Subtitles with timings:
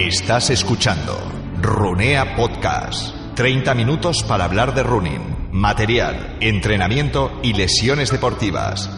[0.00, 1.12] Estás escuchando
[1.60, 3.14] Runea Podcast.
[3.34, 8.88] 30 minutos para hablar de running, material, entrenamiento y lesiones deportivas.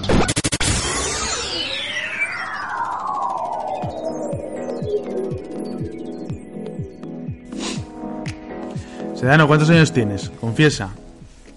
[9.16, 10.30] Sedano, ¿cuántos años tienes?
[10.41, 10.91] Confiesa.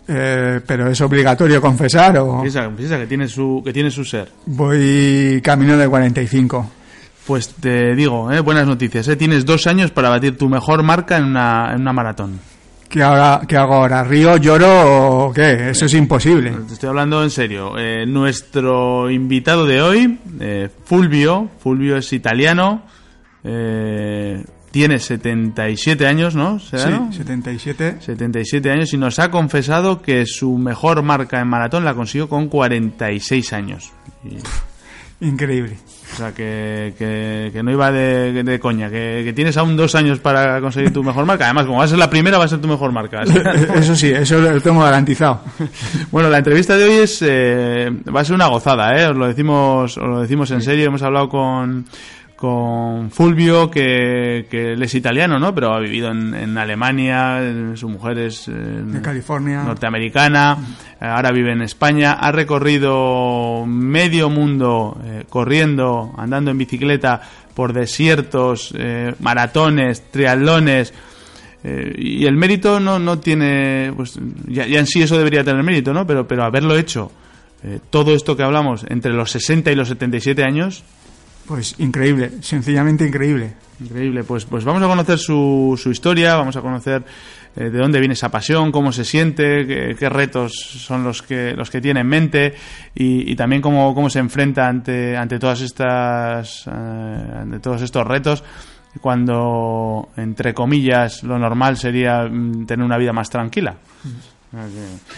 [0.07, 4.31] Eh, pero es obligatorio confesar o Confiesa, confiesa que tiene su, que tiene su ser.
[4.47, 6.71] voy camino de 45.
[7.27, 9.07] Pues te digo, eh, buenas noticias.
[9.07, 12.39] eh, Tienes dos años para batir tu mejor marca en una, en una maratón.
[12.87, 14.03] ¿Qué, ahora, ¿Qué hago ahora?
[14.03, 15.71] ¿Río, lloro o qué?
[15.71, 16.51] Eso es imposible.
[16.67, 17.77] Te estoy hablando en serio.
[17.77, 22.83] Eh, nuestro invitado de hoy, eh, Fulvio, Fulvio es italiano,
[23.43, 26.59] eh, tiene 77 años, ¿no?
[26.59, 26.77] Sí,
[27.17, 27.97] 77.
[28.01, 32.49] 77 años y nos ha confesado que su mejor marca en maratón la consiguió con
[32.49, 33.91] 46 años.
[34.23, 35.77] Y- Increíble.
[36.15, 39.93] O sea, que, que- que no iba de, de coña, que, que tienes aún dos
[39.95, 41.43] años para conseguir tu mejor marca.
[41.45, 43.23] Además, como va a ser la primera, va a ser tu mejor marca.
[43.75, 45.41] Eso sí, eso lo tengo garantizado.
[46.11, 49.07] Bueno, la entrevista de hoy es eh, va a ser una gozada, ¿eh?
[49.07, 50.85] Os lo decimos, os lo decimos en serio.
[50.87, 51.85] Hemos hablado con
[52.35, 55.55] con Fulvio, que, que él es italiano, ¿no?
[55.55, 59.63] Pero ha vivido en, en Alemania, eh, su mujer es eh, De California.
[59.63, 60.57] norteamericana,
[60.99, 67.21] eh, ahora vive en España, ha recorrido medio mundo eh, corriendo, andando en bicicleta
[67.53, 70.93] por desiertos, eh, maratones, triatlones,
[71.63, 75.63] eh, y el mérito no, no tiene, pues ya, ya en sí eso debería tener
[75.63, 76.05] mérito, ¿no?
[76.05, 77.11] Pero, pero haberlo hecho,
[77.63, 80.83] eh, todo esto que hablamos, entre los 60 y los 77 años,
[81.47, 83.53] Pues increíble, sencillamente increíble.
[83.79, 87.03] Increíble, pues, pues vamos a conocer su, su historia, vamos a conocer
[87.55, 91.53] eh, de dónde viene esa pasión, cómo se siente, qué, qué retos son los que,
[91.53, 92.55] los que tiene en mente
[92.95, 98.07] y, y también cómo, cómo se enfrenta ante, ante todas estas, eh, ante todos estos
[98.07, 98.43] retos
[99.01, 103.75] cuando, entre comillas, lo normal sería mm, tener una vida más tranquila.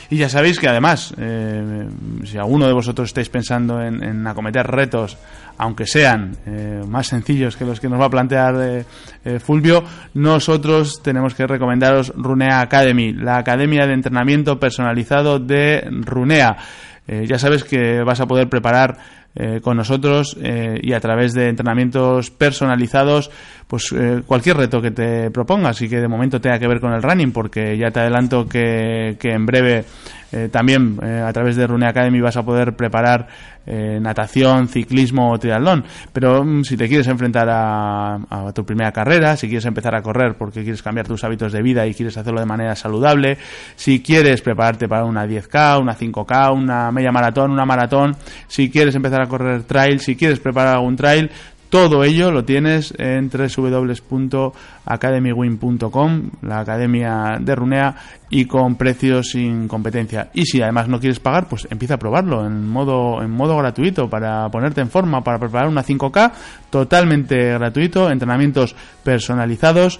[0.10, 1.88] Y ya sabéis que además, eh,
[2.24, 5.18] si alguno de vosotros estáis pensando en, acometer retos,
[5.58, 8.86] aunque sean eh, más sencillos que los que nos va a plantear
[9.24, 9.84] eh, Fulvio,
[10.14, 16.58] nosotros tenemos que recomendaros Runea Academy, la academia de entrenamiento personalizado de Runea.
[17.08, 18.98] Ya sabes que vas a poder preparar
[19.62, 23.32] con nosotros y a través de entrenamientos personalizados
[23.68, 26.94] pues eh, cualquier reto que te propongas y que de momento tenga que ver con
[26.94, 29.84] el running porque ya te adelanto que, en breve
[30.32, 33.28] eh, también eh, a través de Rune Academy vas a poder preparar
[33.68, 35.84] natación, ciclismo o triatlón.
[36.14, 40.02] Pero mm, si te quieres enfrentar a, a tu primera carrera si quieres empezar a
[40.02, 43.38] correr porque quieres cambiar tus hábitos de vida y quieres hacerlo de manera saludable
[43.76, 48.16] si quieres prepararte para una 10K, una 5K, una media maratón, una maratón
[48.48, 51.30] si quieres empezar a correr trail, si quieres preparar algún trail
[51.70, 57.96] todo ello lo tienes en www.academywin.com, la academia de Runea,
[58.30, 60.30] y con precios sin competencia.
[60.34, 64.10] Y si además no quieres pagar, pues empieza a probarlo en modo, en modo gratuito
[64.10, 66.32] para ponerte en forma, para preparar una 5K,
[66.70, 70.00] totalmente gratuito, entrenamientos personalizados.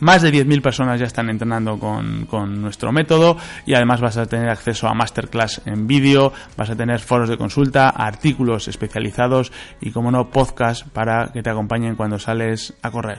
[0.00, 4.26] Más de 10.000 personas ya están entrenando con, con nuestro método y además vas a
[4.26, 9.90] tener acceso a masterclass en vídeo, vas a tener foros de consulta, artículos especializados y,
[9.90, 13.18] como no, podcast para que te acompañen cuando sales a correr.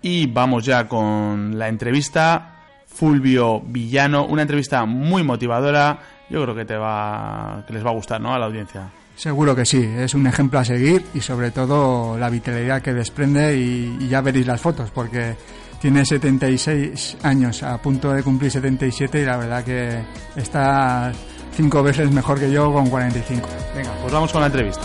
[0.00, 2.54] Y vamos ya con la entrevista.
[2.86, 5.98] Fulvio Villano, una entrevista muy motivadora.
[6.30, 8.34] Yo creo que te va, que les va a gustar, ¿no?
[8.34, 8.90] A la audiencia.
[9.14, 13.56] Seguro que sí, es un ejemplo a seguir y sobre todo la vitalidad que desprende
[13.56, 15.36] y, y ya veréis las fotos porque
[15.80, 20.02] tiene 76 años, a punto de cumplir 77 y la verdad que
[20.36, 21.12] está
[21.52, 23.48] cinco veces mejor que yo con 45.
[23.74, 24.82] Venga, pues vamos con la entrevista.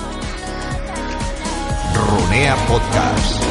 [1.95, 3.43] Runea Podcast.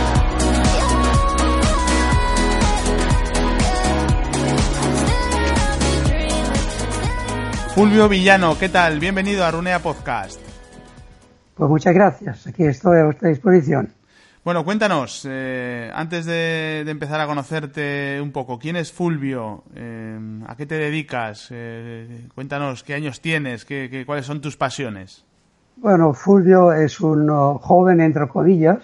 [7.75, 9.01] Fulvio Villano, ¿qué tal?
[9.01, 10.39] Bienvenido a Runea Podcast.
[11.55, 12.47] Pues muchas gracias.
[12.47, 13.93] Aquí estoy a vuestra disposición.
[14.45, 19.63] Bueno, cuéntanos, eh, antes de, de empezar a conocerte un poco, ¿quién es Fulvio?
[19.77, 20.19] Eh,
[20.49, 21.47] ¿A qué te dedicas?
[21.53, 23.65] Eh, cuéntanos, ¿qué años tienes?
[23.65, 25.25] ¿Qué, qué- cuáles son tus pasiones?
[25.77, 28.79] Bueno, Fulvio es un oh, joven, entre comillas,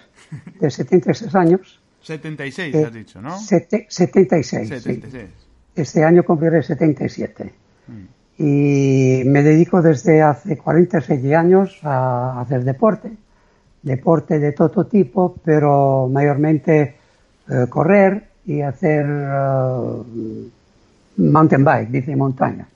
[0.61, 1.81] de 76 años.
[2.03, 3.37] 76, Eh, has dicho, ¿no?
[3.37, 4.69] sete- 76.
[4.69, 4.75] sí.
[4.79, 5.29] 76.
[5.75, 7.53] Este año cumpliré 77.
[8.37, 13.11] Y me dedico desde hace 46 años a hacer deporte.
[13.81, 16.95] Deporte de todo tipo, pero mayormente
[17.49, 20.49] eh, correr y hacer eh,
[21.17, 22.67] mountain bike, dice montaña.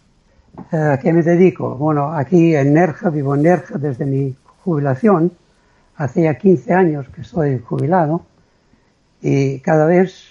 [0.71, 1.75] Eh, ¿A qué me dedico?
[1.75, 5.31] Bueno, aquí en Nerja, vivo en Nerja desde mi jubilación.
[5.97, 8.25] Hace ya 15 años que estoy jubilado
[9.21, 10.25] Y cada vez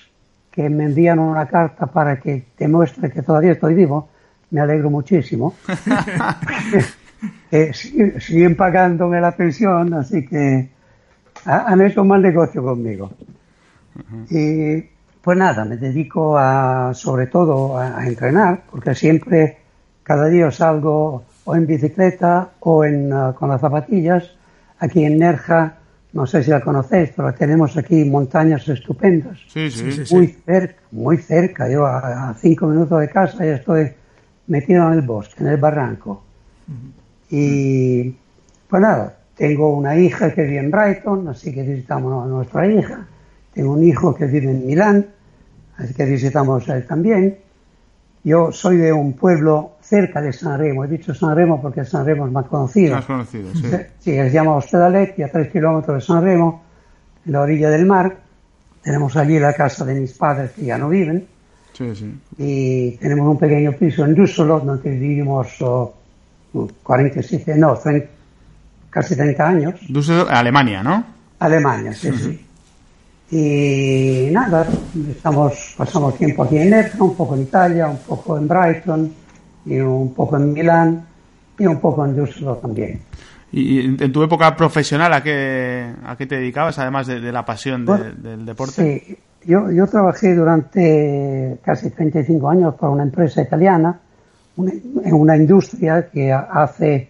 [0.51, 4.09] que me envían una carta para que demuestre que todavía estoy vivo,
[4.51, 5.55] me alegro muchísimo.
[7.51, 10.71] eh, siguen pagándome la pensión, así que
[11.45, 13.11] han hecho un mal negocio conmigo.
[14.31, 14.83] Y
[15.23, 19.59] pues nada, me dedico a, sobre todo a, entrenar, porque siempre,
[20.03, 24.37] cada día salgo o en bicicleta o en, uh, con las zapatillas.
[24.79, 25.77] Aquí en Nerja,
[26.13, 29.39] no sé si la conocéis, pero tenemos aquí montañas estupendas.
[29.49, 30.15] Sí, sí, sí.
[30.15, 31.71] Muy cerca, muy cerca.
[31.71, 33.93] Yo a, cinco minutos de casa ya estoy
[34.49, 36.25] metido en el bosque, en el barranco.
[37.35, 38.15] Y
[38.69, 43.07] pues nada, tengo una hija que vive en Brighton, así que visitamos a nuestra hija.
[43.55, 45.07] Tengo un hijo que vive en Milán,
[45.79, 47.39] así que visitamos a él también.
[48.23, 50.85] Yo soy de un pueblo cerca de San Remo.
[50.85, 52.97] He dicho San Remo porque San Remo es más conocido.
[52.97, 53.67] Más conocido, sí.
[53.99, 56.63] Sí, se llama Ospedaletti, a tres kilómetros de San Remo,
[57.25, 58.15] en la orilla del mar.
[58.83, 61.27] Tenemos allí la casa de mis padres que ya no viven.
[61.73, 62.15] Sí, sí.
[62.37, 65.95] Y tenemos un pequeño piso en Düsseldorf donde vivimos oh,
[66.83, 68.07] 47, no, 30,
[68.91, 69.75] casi 30 años.
[69.89, 71.05] Düsseldorf, Alemania, ¿no?
[71.39, 72.47] Alemania, sí, sí.
[73.31, 74.67] Y nada,
[75.11, 79.13] estamos, pasamos tiempo aquí en Nerja, un poco en Italia, un poco en Brighton,
[79.65, 81.07] y un poco en Milán,
[81.59, 83.01] y un poco en Düsseldorf también.
[83.51, 87.45] ¿Y en tu época profesional a qué, a qué te dedicabas, además de, de la
[87.45, 89.03] pasión de, Bueno, del deporte?
[89.07, 94.01] Sí, yo, yo trabajé durante casi 35 años para una empresa italiana,
[94.57, 97.09] una, en una industria que hace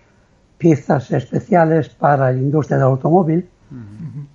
[0.59, 3.49] piezas especiales para la industria del automóvil.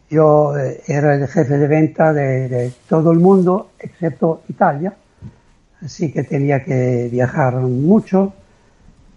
[0.10, 4.94] Yo eh, era el jefe de venta de, de todo el mundo, excepto Italia,
[5.84, 8.34] así que tenía que viajar mucho,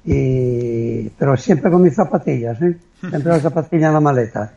[0.05, 2.77] y, pero siempre con mis zapatillas, ¿eh?
[3.01, 4.53] siempre las zapatillas en la maleta.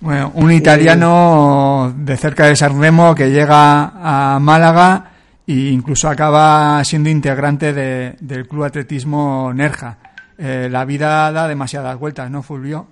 [0.00, 3.92] Bueno, un italiano de cerca de San Remo que llega
[4.34, 5.12] a Málaga
[5.46, 9.98] e incluso acaba siendo integrante de- del Club Atletismo Nerja.
[10.38, 12.86] Eh, la vida da demasiadas vueltas, ¿no, Fulvio?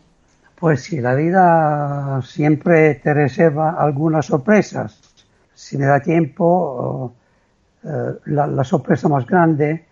[0.55, 5.01] Pues sí, la vida siempre te reserva algunas sorpresas.
[5.55, 7.15] Si me da tiempo,
[7.83, 9.85] eh, la, sorpresa más grande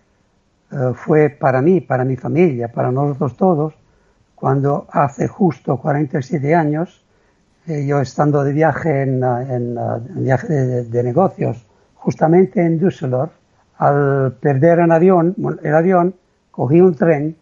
[0.70, 3.74] eh, fue para mí, para mi familia, para nosotros todos,
[4.36, 7.04] cuando hace justo 47 años,
[7.66, 9.20] yo estando de viaje en,
[10.24, 10.52] viaje
[10.84, 11.64] de negocios,
[12.00, 13.32] justamente en Düsseldorf,
[13.78, 16.14] al perder el avión, el avión,
[16.50, 17.36] cogí un tren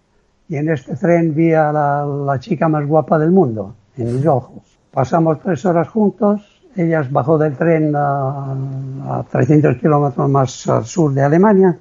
[0.48, 4.78] y en este tren vi a la, chica más guapa del mundo, en mis ojos.
[4.90, 8.52] Pasamos tres horas juntos, ella bajó del tren a,
[9.08, 11.78] a 300 kilómetros más al sur de Alemania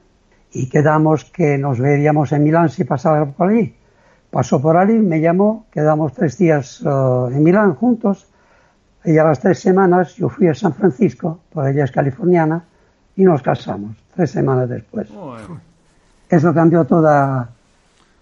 [0.52, 3.76] y quedamos que nos veríamos en Milán si pasaba por allí.
[4.30, 6.90] Pasó por allí, me llamó, quedamos tres días eh,
[7.32, 8.28] en Milán juntos
[9.08, 12.64] y a las tres semanas yo fui a San Francisco, por ella es californiana,
[13.16, 15.10] y nos casamos, tres semanas después.
[16.30, 17.50] Eso cambió toda,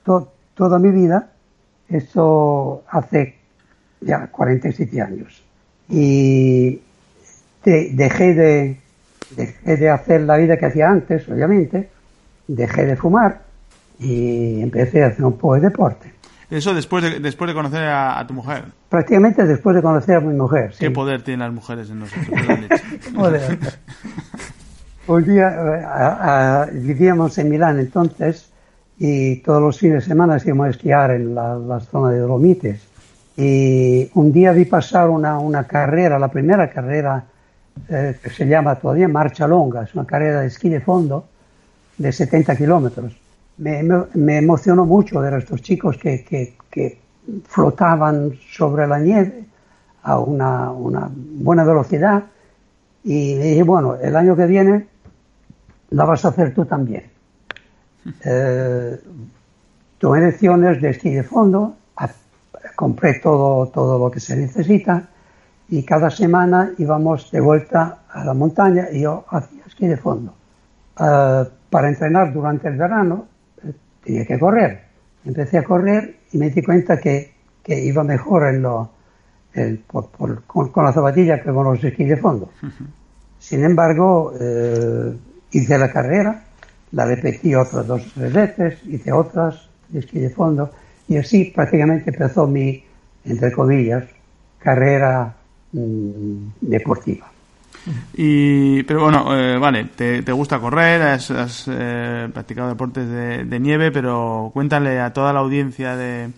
[0.06, 1.28] to- toda mi vida.
[1.90, 3.36] Eso hace
[4.02, 5.44] ya 47 años.
[5.90, 6.80] Y
[7.64, 8.78] de- dejé, de,
[9.36, 11.90] dejé de hacer la vida que hacía antes, obviamente.
[12.48, 13.42] Dejé de fumar
[14.00, 16.14] y empecé a hacer un poco de deporte.
[16.56, 18.66] Eso después de, después de conocer a, a tu mujer.
[18.90, 20.72] Prácticamente después de conocer a mi mujer.
[20.74, 20.80] sí.
[20.80, 22.28] ¿Qué poder tienen las mujeres en nosotros?
[23.16, 23.58] Joder.
[25.08, 28.50] Un día eh, a- a- vivíamos en Milán entonces
[28.98, 32.82] y todos los fines de semana íbamos a esquiar en la, la zona de Dolomites.
[33.38, 37.24] Y un día vi pasar una, una carrera, la primera carrera
[37.90, 41.28] eh, que se llama todavía Marcha Longa, es una carrera de esquí de fondo
[41.98, 43.14] de 70 kilómetros.
[43.58, 43.84] Me,
[44.16, 47.00] me- emocionó mucho ver a estos chicos que, que- que
[47.48, 49.46] flotaban sobre la nieve
[50.04, 52.24] a una, una buena velocidad
[53.04, 54.88] y dije, bueno, el año que viene
[55.92, 57.04] la vas a hacer tú también.
[58.24, 59.00] Eh,
[60.00, 61.76] tomé lecciones de esquí de fondo,
[62.76, 65.08] compré todo, todo lo que se necesita
[65.70, 70.34] y cada semana íbamos de vuelta a la montaña y yo hacía esquí de fondo.
[71.00, 73.28] Eh, para entrenar durante el verano
[74.06, 74.86] tenía que correr.
[75.26, 77.32] Empecé a correr y me di cuenta que,
[77.64, 78.92] que iba mejor en lo,
[79.54, 82.50] el- por- por- con, con la zapatilla que con los esquí de fondo.
[83.40, 85.14] Sin embargo, eh,
[85.52, 86.44] hice la carrera,
[86.92, 90.72] la repetí otras dos o tres veces, hice otras de esquí de fondo
[91.08, 92.84] y así prácticamente empezó mi,
[93.26, 94.04] entre comillas,
[94.60, 95.34] carrera
[95.74, 97.32] mm, deportiva.
[98.16, 103.46] Y, pero bueno, eh, vale, te, te gusta correr, has, has, eh, practicado deportes de,
[103.46, 106.32] de nieve, pero cuéntale a toda la audiencia de,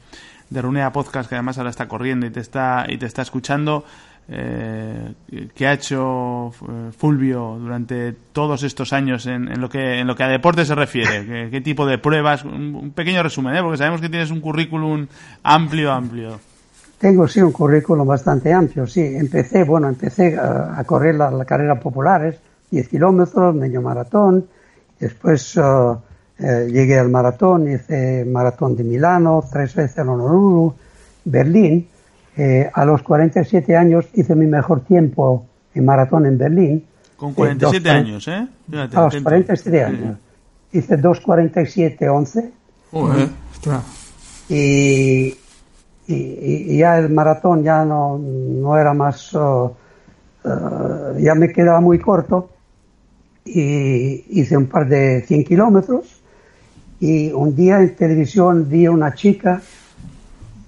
[0.50, 3.86] de Runea Podcast, que además ahora está corriendo y te está, y te está escuchando,
[4.29, 5.13] eh,
[5.56, 10.17] que ha hecho eh, Fulvio durante todos estos años en, en, lo que en lo
[10.17, 13.62] que a deporte se refiere ¿Qué, qué tipo de pruebas un, un pequeño resumen ¿eh?
[13.62, 15.08] porque sabemos que tienes un currículum
[15.44, 16.41] amplio amplio
[16.98, 21.46] tengo sí un currículum bastante amplio sí empecé bueno empecé a, a correr las la
[21.46, 22.36] carreras populares
[22.72, 24.48] 10 kilómetros medio maratón
[25.00, 25.98] después uh,
[26.39, 30.74] eh, llegué al maratón hice maratón de Milano tres veces en Honolulu
[31.25, 31.88] Berlín
[32.38, 36.86] eh, a los 47 años hice mi mejor tiempo en maratón en Berlín.
[37.16, 38.48] Con 47 eh, años, ¿eh?
[38.70, 40.18] Fíjate, a los 47 años.
[40.72, 42.51] Hice 2.47.11.
[42.92, 43.82] Uh -huh.
[44.50, 45.36] y,
[46.08, 49.34] y, ya el maratón ya no, no era más...
[49.34, 49.72] Uh,
[50.44, 52.50] uh, ya me quedaba muy corto
[53.46, 56.22] y hice un par de 100 kilómetros
[57.00, 59.62] y un día en televisión vi una chica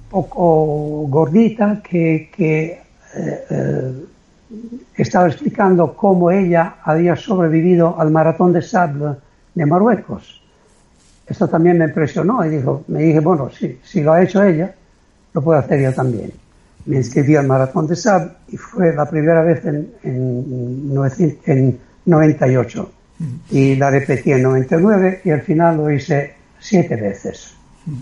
[0.10, 2.82] poco gordita que, que
[3.16, 4.06] eh, eh,
[4.96, 9.16] estaba explicando cómo ella había sobrevivido al maratón de sable
[9.54, 10.42] de Marruecos.
[11.28, 14.74] Esto también me impresionó y dijo, me dije, bueno, si, si lo ha hecho ella,
[15.34, 16.32] lo puedo hacer yo también.
[16.86, 20.94] Me inscribí al maratón de sable y fue la primera vez en, en,
[21.46, 22.92] en 98.
[23.52, 27.54] Y la repetí en 99 y al final lo hice siete veces.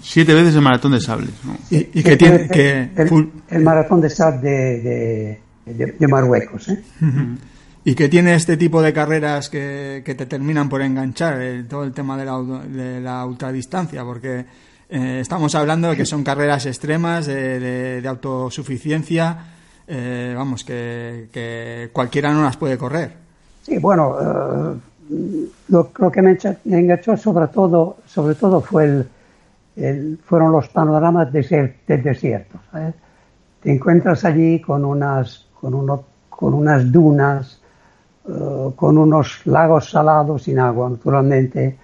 [0.02, 1.32] Siete veces el maratón de sables.
[1.44, 1.56] ¿no?
[1.72, 6.70] Y, y que tiene que el, el, maratón de sable de, de, de, de Marruecos.
[6.70, 6.84] ¿eh?
[7.02, 7.38] Uh -huh.
[7.84, 11.84] Y que tiene este tipo de carreras que, que te terminan por enganchar, el, todo
[11.84, 14.46] el tema de la, de la ultradistancia, porque
[14.90, 19.38] eh, estamos hablando de que son carreras extremas, de, de autosuficiencia,
[19.88, 23.14] eh, vamos, que, cualquiera no las puede correr.
[23.64, 29.06] Sí, bueno, uh, lo, que me enganchó sobre todo, sobre todo fue
[29.76, 32.60] el, fueron los panoramas del desierto.
[33.62, 37.62] Te encuentras allí con unas, con uno, con unas dunas,
[38.26, 41.78] uh, con unos lagos salados sin agua, naturalmente,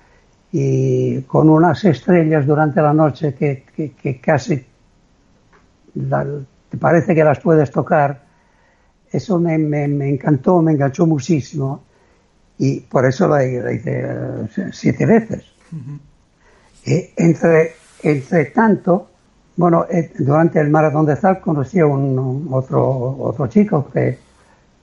[0.55, 4.63] y con unas estrellas durante la noche que, que, que casi
[5.95, 6.25] la,
[6.69, 8.21] te parece que las puedes tocar.
[9.11, 11.83] Eso me, me, me, encantó, me enganchó muchísimo
[12.59, 15.43] y por eso la, la hice uh, siete veces.
[15.71, 15.99] Uh -huh.
[16.85, 19.07] eh, entre entre tanto,
[19.55, 24.19] bueno, eh, durante el maratón de Zag conocí a un, otro, otro chico que,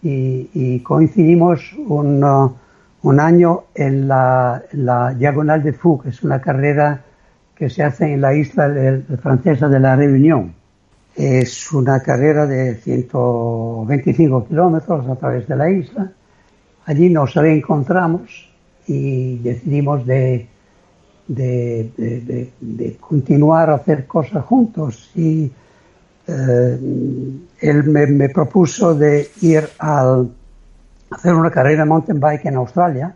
[0.03, 2.25] y, y coincidimos un,
[3.02, 7.02] un, año en la, la, Diagonal de Fou, que es una carrera
[7.54, 10.54] que se hace en la isla de, francesa de la Reunión.
[11.14, 16.12] Es una carrera de 125 kilómetros a través de la isla.
[16.87, 18.50] Allí nos reencontramos
[18.87, 20.49] y decidimos de
[21.30, 25.50] de, de, de, continuar a hacer cosas juntos y
[26.26, 26.78] eh,
[27.61, 30.25] él me, me, propuso de ir a
[31.11, 33.14] hacer una carrera mountain bike en Australia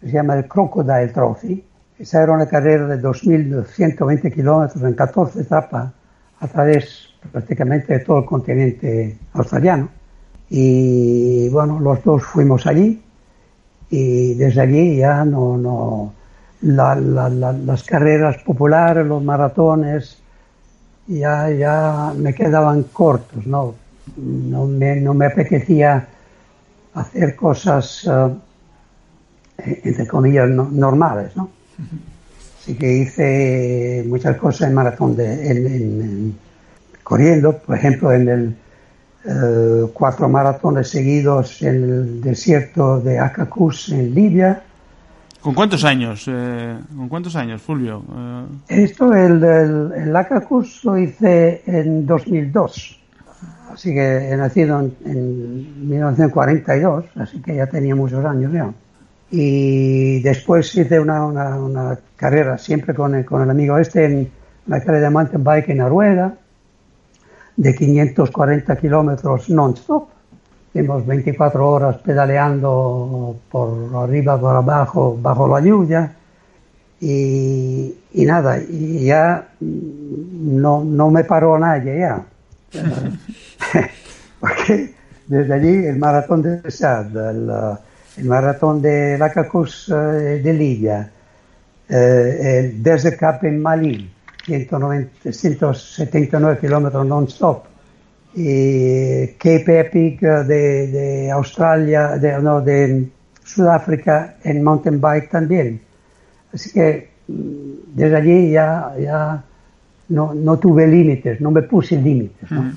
[0.00, 1.64] que se llama el Crocodile Trophy
[1.98, 5.92] esa era una carrera de 2.120 kilómetros en 14 etapas
[6.40, 9.88] a través prácticamente de todo el continente australiano
[10.50, 13.02] y bueno los dos fuimos allí
[13.90, 16.12] y desde allí ya no, no
[16.62, 20.18] la, la, la, las carreras populares, los maratones,
[21.06, 23.74] ya, ya me quedaban cortos, ¿no?
[24.16, 26.08] No me, no me apetecía
[26.94, 28.36] hacer cosas, uh,
[29.58, 31.50] entre comillas, no, normales, ¿no?
[32.60, 36.38] Así que hice muchas cosas en maratón, de, en, en, en,
[37.02, 38.56] corriendo, por ejemplo, en el
[39.26, 44.62] uh, cuatro maratones seguidos en el desierto de Acacus en Libia,
[45.44, 46.24] ¿Con cuántos años?
[46.26, 48.02] Eh, ¿Con cuántos años, Fulvio?
[48.16, 48.84] Eh...
[48.84, 52.98] Esto, el, el, el Acacus lo hice en 2002.
[53.74, 58.72] Así que he nacido en, en, 1942, así que ya tenía muchos años ya.
[59.32, 64.30] Y después hice una, una, una carrera siempre con el, con el amigo este en
[64.68, 66.34] la carrera de mountain bike en Noruega,
[67.56, 70.08] de 540 kilómetros non-stop
[70.72, 76.12] Hicimos 24 horas pedaleando por arriba, por abajo, bajo la lluvia.
[77.00, 82.24] Y, y nada, y ya no, no me paró nadie ya.
[84.40, 84.94] Porque
[85.26, 87.50] desde allí el maratón de Sad, el,
[88.16, 91.10] el maratón de Lacacus eh, de Libia,
[91.88, 94.10] eh, el Desert Cup en Malí,
[94.44, 97.64] 190, 179 kilómetros non-stop,
[98.34, 103.08] y Cape Epic de, de Australia, de, no, de
[103.44, 105.80] Sudáfrica en mountain bike también.
[106.52, 109.44] Así que desde allí ya, ya
[110.08, 112.50] no, no tuve límites, no me puse límites.
[112.50, 112.72] ¿no?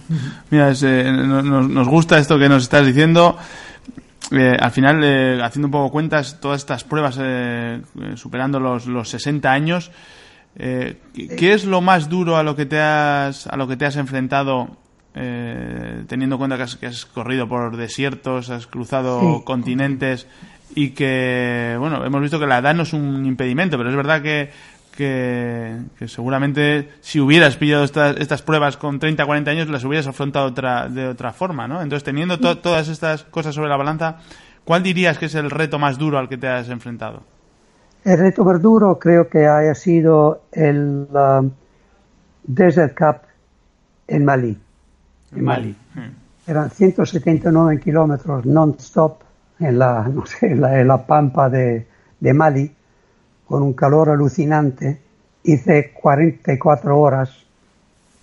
[0.49, 3.37] Mira, es, eh, nos, nos gusta esto que nos estás diciendo.
[4.31, 7.81] Eh, al final, eh, haciendo un poco cuentas, todas estas pruebas eh,
[8.15, 9.91] superando los, los 60 años,
[10.57, 13.85] ¿qué- ¿qué es lo más duro a lo que te has, a lo que te
[13.85, 14.75] has enfrentado,
[15.15, 19.43] eh, teniendo en cuenta que has, que has corrido por desiertos, has cruzado Sí.
[19.45, 20.27] continentes
[20.75, 24.21] y que, bueno, hemos visto que la edad no es un impedimento, pero es verdad
[24.21, 24.49] que,
[24.97, 30.07] que, que seguramente si hubieras pillado estas, estas pruebas con 30, 40 años las hubieras
[30.07, 31.81] afrontado otra, de otra forma, ¿no?
[31.81, 34.17] Entonces, teniendo to- todas estas cosas sobre la balanza,
[34.65, 37.21] ¿cuál dirías que es el reto más duro al que te has enfrentado?
[38.03, 41.51] El reto más duro creo que haya sido el um,
[42.43, 43.17] Desert Cup
[44.07, 44.57] en Malí.
[45.35, 45.75] En Mali.
[46.47, 49.21] Eran 179 kilómetros non-stop
[49.59, 51.85] en la, no sé, en la, en la pampa de,
[52.19, 52.71] de Mali,
[53.47, 54.99] con un calor alucinante.
[55.43, 57.29] Hice 44 horas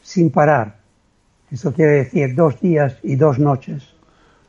[0.02, 0.76] sin parar.
[1.50, 3.84] Eso quiere decir dos días y dos noches.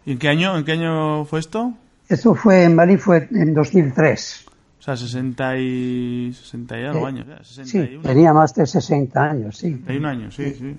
[0.05, 1.73] ¿Y en qué año, en qué año fue esto?
[2.09, 4.45] Eso fue en Mali, fue en 2003.
[4.79, 7.05] O sea, 60 y, 60 y algo Sí.
[7.05, 9.71] años, ya, Sí, 61, tenía más de 60 años, sí.
[9.71, 10.75] 61 años, sí, sí.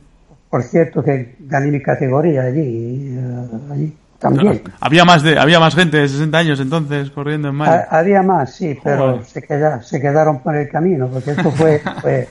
[0.48, 4.62] Por cierto que gané mi categoría allí, eh, allí también.
[4.80, 7.61] Había más de, había más gente de 60 años entonces corriendo en.
[7.62, 9.25] Ha- Había más, sí, pero Joder.
[9.25, 12.28] se, queda- se quedaron por el camino, porque esto fue, fue,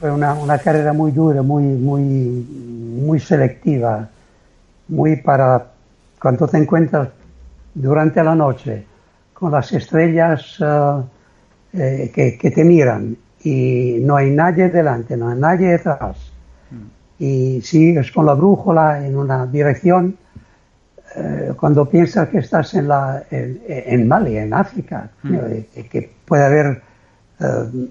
[0.00, 4.08] fue una, una carrera muy dura, muy, muy, muy selectiva,
[4.88, 5.66] muy para
[6.20, 7.08] cuando te encuentras
[7.74, 8.84] durante la noche
[9.34, 11.02] con las estrellas eh,
[11.72, 16.16] eh, que, que te miran y no hay nadie delante, no hay nadie detrás.
[17.18, 20.16] Y sigues con la brújula en una dirección
[21.16, 26.44] eh, cuando piensas que estás en, la, en, en Mali, en África, y que puede
[26.44, 26.82] haber
[27.40, 27.44] eh,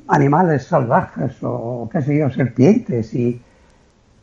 [0.07, 3.39] animales salvajes o, qué sé yo, serpientes y,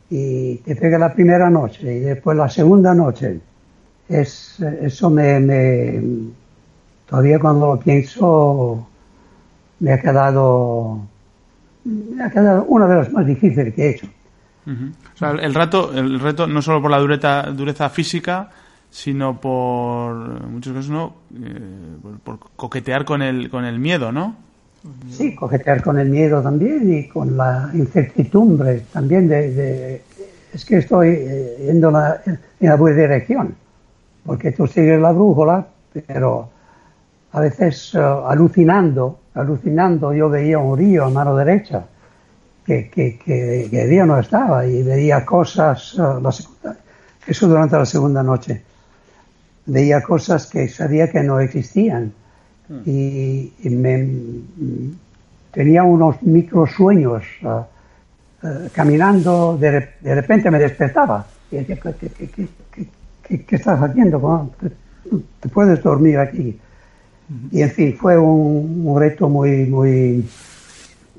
[0.09, 3.39] y te pega la primera noche y después la segunda noche.
[4.07, 6.01] Es, eso me, me-
[7.07, 8.87] todavía cuando lo pienso
[9.79, 10.99] me ha quedado
[11.85, 14.07] me ha quedado una de las más difíciles que he hecho.
[14.65, 14.91] Ujú.
[15.13, 18.49] O sea, el, el rato, el reto no solo por la dureza, dureza física,
[18.91, 21.59] sino por en muchos no, Eh,
[22.23, 24.35] por, coquetear con el, con el miedo, ¿no?
[25.09, 30.01] Sí, coquetear con el miedo también y con la incertidumbre también de, de-
[30.53, 33.53] es que estoy eh, yendo la- en la buena dirección,
[34.25, 35.67] porque tú sigues la brújula,
[36.07, 36.49] pero
[37.33, 41.85] a veces eh, alucinando, alucinando yo veía un río a mano derecha,
[42.65, 46.31] que, que, que, que río no estaba y veía cosas, eh, la
[47.27, 48.63] eso durante la segunda noche,
[49.69, 52.11] veía cosas que sabía que no existían
[52.85, 54.07] y, y me,
[55.51, 57.65] tenía unos microsueños ah,
[58.43, 61.25] eh, caminando, de, re- de repente me despertaba.
[61.51, 62.87] Y decía, ¿qué, qué- qué-
[63.47, 64.21] qué- estás haciendo?
[64.21, 64.69] ¿Cómo te,
[65.39, 66.57] te puedes dormir aquí?
[67.51, 70.23] Y en fin, fue un, un reto muy, muy,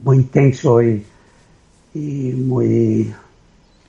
[0.02, 1.04] muy intenso y,
[1.94, 3.12] y muy...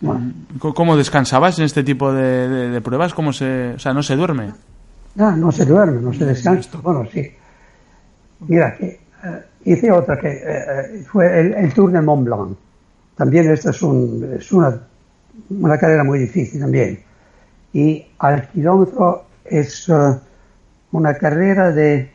[0.02, 3.14] Bueno, ¿Cómo descansabas en este tipo de, de- de pruebas?
[3.14, 4.52] ¿Cómo se, o sea, no se duerme?
[5.16, 6.80] No, no se duerme, no se descansa.
[6.82, 7.32] Bueno, sí.
[8.48, 9.00] Mira, que eh,
[9.66, 12.58] hice otra que eh, eh, fue el, el Tour de Mont Blanc.
[13.16, 14.76] También esta es, un, es una,
[15.52, 17.00] una carrera muy difícil también.
[17.74, 19.88] Y al kilómetro es
[20.92, 22.10] una carrera de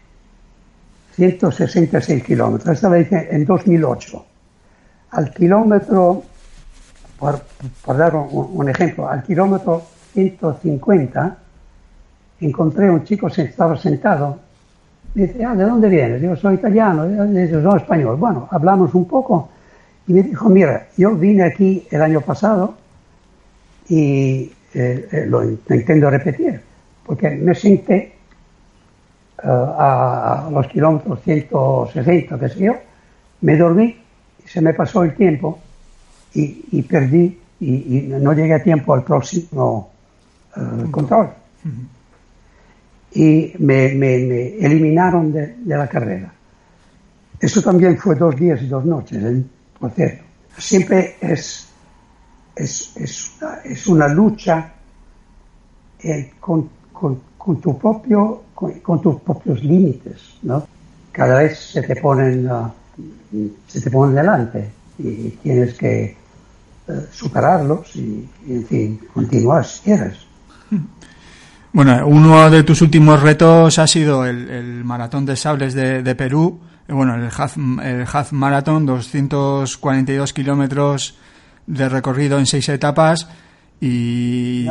[1.14, 2.74] 166 kilómetros.
[2.74, 4.24] Esta la hice en 2008.
[5.12, 6.24] Al kilómetro,
[7.18, 7.40] por,
[7.96, 11.36] dar un, ejemplo, al kilómetro 150
[12.40, 14.38] encontré un chico que sentado.
[15.14, 16.20] Dice, ah, ¿de dónde vienes?
[16.20, 17.06] Digo, soy italiano.
[17.06, 18.16] Dice, soy español.
[18.16, 19.48] Bueno, hablamos un poco
[20.06, 22.74] y me dijo, mira, yo vine aquí el año pasado
[23.88, 26.60] y eh, eh, lo, in- lo intento repetir,
[27.04, 28.12] porque me senté eh,
[29.44, 32.74] a los kilómetros 160, qué sé yo,
[33.40, 33.96] me dormí,
[34.44, 35.58] y se me pasó el tiempo
[36.40, 39.90] y, y perdí y, y no llegué a tiempo al próximo
[40.56, 41.28] eh, control
[43.14, 46.32] y me, me- me eliminaron de, de la carrera.
[47.40, 49.42] Eso también fue dos días y dos noches, ¿eh?
[49.78, 50.22] por cierto.
[50.58, 51.68] Siempre es,
[52.54, 54.72] es, es, una, es una lucha
[56.02, 60.66] eh, con, con- con tu propio, con, con tus propios límites, ¿no?
[61.12, 62.72] Cada vez se te ponen, ah,
[63.68, 64.68] se te ponen delante
[64.98, 66.16] y tienes que
[67.12, 70.18] superarlos y, en fin, continuar si quieres.
[71.72, 76.60] Bueno, uno de tus últimos retos ha sido el, maratón de sables de, de Perú,
[76.88, 81.18] bueno, el half, el half marathon, 242 kilómetros
[81.66, 83.28] de recorrido en seis etapas
[83.78, 84.66] y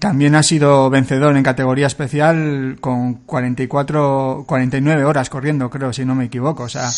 [0.00, 6.16] también ha sido vencedor en categoría especial con 44, 49 horas corriendo, creo, si no
[6.16, 6.64] me equivoco.
[6.64, 6.88] O sea,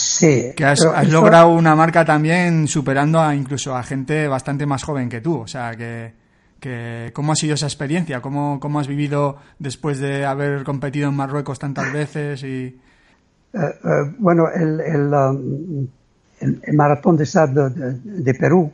[0.57, 5.21] que has, logrado una marca también superando a incluso a gente bastante más joven que
[5.21, 5.41] tú.
[5.41, 6.15] O sea, que,
[6.59, 8.23] que ¿cómo ha sido esa experiencia?
[8.23, 12.43] ¿Cómo, ¿Cómo has vivido después de haber competido en Marruecos tantas veces?
[12.45, 12.81] y
[13.53, 13.59] eh,
[14.19, 15.87] Bueno, el, el, um,
[16.41, 18.73] el, maratón de sable de Perú,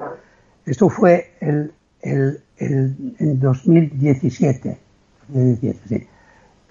[0.64, 4.78] esto fue el el, en 2017,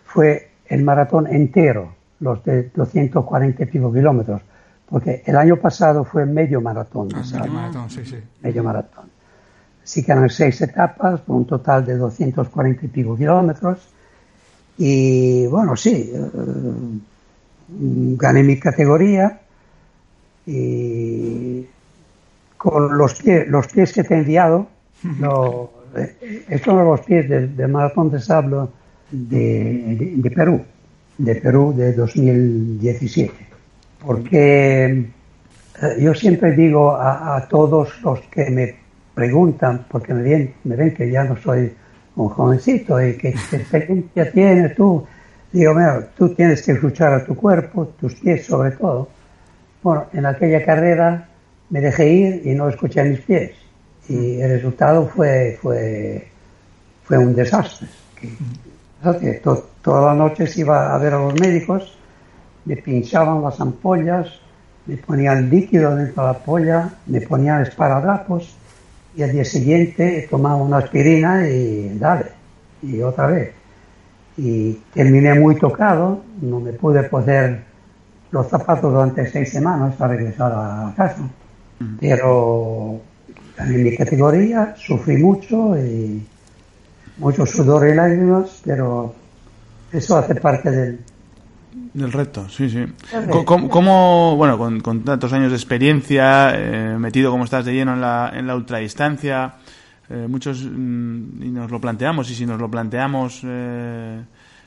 [0.05, 4.41] fue el maratón entero, los de 240 y pico kilómetros,
[4.89, 7.09] porque el año pasado fue medio maratón.
[7.13, 8.17] Ah, medio maratón, sí, sí.
[8.41, 9.05] Medio maratón.
[9.83, 13.79] Así que eran seis etapas, un total de 240 y pico kilómetros.
[14.77, 16.21] Y bueno, sí, eh,
[17.69, 19.39] gané mi categoría
[20.45, 21.65] y
[22.57, 24.67] con los pies, los pies que te he enviado,
[25.03, 25.69] no,
[26.49, 28.67] estos son los pies del, maratón de sable
[29.11, 30.63] de, Perú,
[31.17, 33.33] de Perú de 2017.
[34.03, 35.05] Porque eh,
[35.99, 38.75] yo siempre digo a, todos los que me
[39.13, 41.71] preguntan, porque me ven, me ven que ya no soy
[42.15, 45.05] un jovencito y que experiencia tienes tú,
[45.51, 49.09] digo, mira, tú tienes que escuchar a tu cuerpo, tus pies sobre todo.
[49.81, 51.29] Bueno, en aquella carrera
[51.69, 53.66] me dejé ir y no escuché a mis pies
[54.09, 56.27] y el resultado fue, fue,
[57.03, 57.87] fue un desastre.
[58.19, 59.41] Que,
[59.81, 61.97] todas las noches iba a ver a los médicos,
[62.65, 64.27] me pinchaban las ampollas,
[64.85, 68.55] me ponían líquido dentro de la polla, me ponían esparadrapos
[69.15, 72.31] y al día siguiente tomaba una aspirina y dale,
[72.81, 73.53] y otra vez.
[74.37, 77.63] Y terminé muy tocado, no me pude poner
[78.31, 81.27] los zapatos durante seis semanas para regresar a casa.
[81.99, 82.99] Pero
[83.59, 86.21] en mi categoría sufrí mucho y
[87.17, 89.13] mucho sudor y lágrimas, pero
[89.91, 90.99] eso hace parte del,
[91.93, 92.85] del reto, sí, sí.
[93.45, 98.31] ¿Cómo, bueno, con, tantos años de experiencia, eh, metido como estás de lleno en la,
[98.35, 99.55] en la ultradistancia,
[100.09, 104.21] eh, muchos, mm, y nos lo planteamos, y si nos lo planteamos, eh,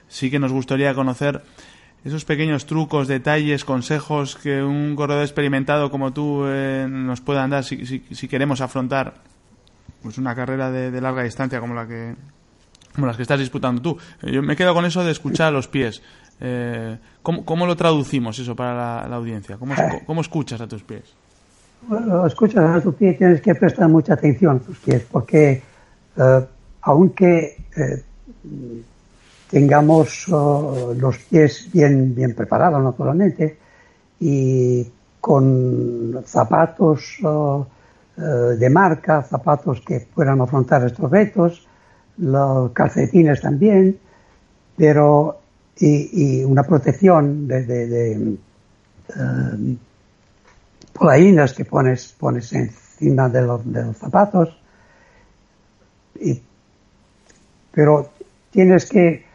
[0.09, 1.40] sí que nos gustaría conocer
[2.04, 7.64] esos pequeños trucos, detalles, consejos que un corredor experimentado como tú eh, nos puedan dar
[7.64, 9.14] si, si, queremos afrontar
[10.02, 12.14] pues una carrera de, larga distancia como la que
[12.94, 13.98] como las que estás disputando tú.
[14.22, 16.02] Eh, yo me quedo con eso de escuchar a los pies.
[16.40, 19.58] Eh, ¿cómo, lo traducimos eso para la, audiencia?
[19.58, 19.74] ¿Cómo,
[20.06, 21.04] ¿Cómo, escuchas a tus pies?
[22.26, 25.62] Escuchas a tus pies, tienes que prestar mucha atención a tus pies, porque
[26.80, 27.56] aunque
[29.50, 33.58] tengamos oh, los pies bien, bien preparados naturalmente
[34.20, 34.86] y
[35.20, 37.66] con zapatos oh,
[38.16, 38.20] eh,
[38.56, 41.66] de marca, zapatos que puedan afrontar estos retos,
[42.18, 43.98] los calcetines también,
[44.76, 45.40] pero
[45.78, 49.76] y, una protección de, de, eh,
[50.92, 54.60] polainas que pones, pones encima de los, de los zapatos,
[56.20, 56.40] y,
[57.72, 58.10] pero
[58.50, 59.29] tienes que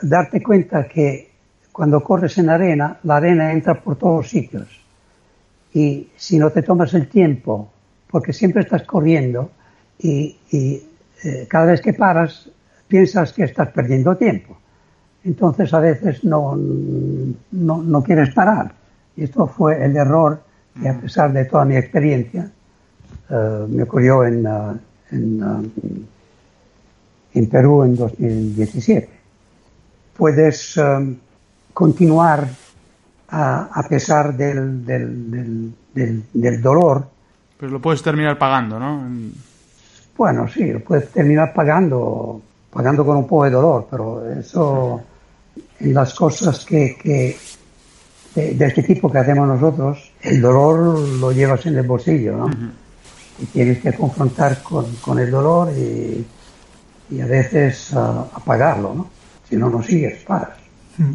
[0.00, 1.30] darte cuenta que
[1.72, 4.66] cuando corres en arena, la arena entra por todos los sitios.
[5.74, 7.70] Y si no te tomas el tiempo,
[8.10, 9.50] porque siempre estás corriendo
[9.98, 12.48] y, eh, cada vez que paras
[12.88, 14.56] piensas que estás perdiendo tiempo.
[15.24, 18.72] Entonces a veces no, no, quieres parar.
[19.16, 20.40] Y esto fue el error
[20.80, 22.50] que a pesar de toda mi experiencia
[23.28, 24.78] eh, me ocurrió en, uh,
[25.10, 26.06] en,
[27.34, 29.15] en Perú en 2017
[30.16, 31.16] puedes um,
[31.72, 32.48] continuar
[33.28, 37.08] a, pesar del, del, dolor.
[37.58, 39.04] Pero lo puedes terminar pagando, ¿no?
[40.16, 42.40] Bueno, sí, lo puedes terminar pagando,
[42.72, 45.02] pagando con un poco de dolor, pero eso,
[45.80, 47.36] en las cosas que, que
[48.34, 52.50] de, este tipo que hacemos nosotros, el dolor lo llevas en el bolsillo, ¿no?
[53.38, 56.24] Y tienes que confrontar con, el dolor y,
[57.10, 59.15] y a veces uh, apagarlo, ¿no?
[59.48, 60.56] Si no, no sigues, paras.
[60.98, 61.12] Mm.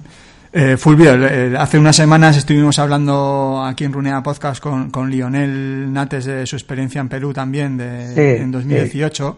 [0.54, 5.94] Eh, Fulvio, eh, hace unas semanas estuvimos hablando aquí en Runea Podcast con, con Lionel
[5.94, 9.38] Nates de su experiencia en Perú también de, en 2018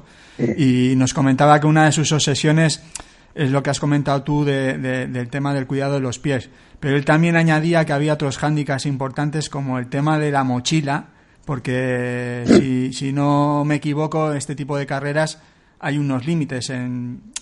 [0.57, 2.81] y nos comentaba que una de sus obsesiones
[3.35, 6.49] es lo que has comentado tú del tema del cuidado de los pies.
[6.79, 11.09] Pero él también añadía que había otros hándicaps importantes como el tema de la mochila,
[11.45, 15.39] porque si, si no me equivoco, este tipo de carreras
[15.85, 16.71] hay unos límites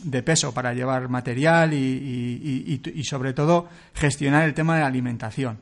[0.03, 5.59] de peso para llevar material y, sobre todo gestionar el tema de la alimentación.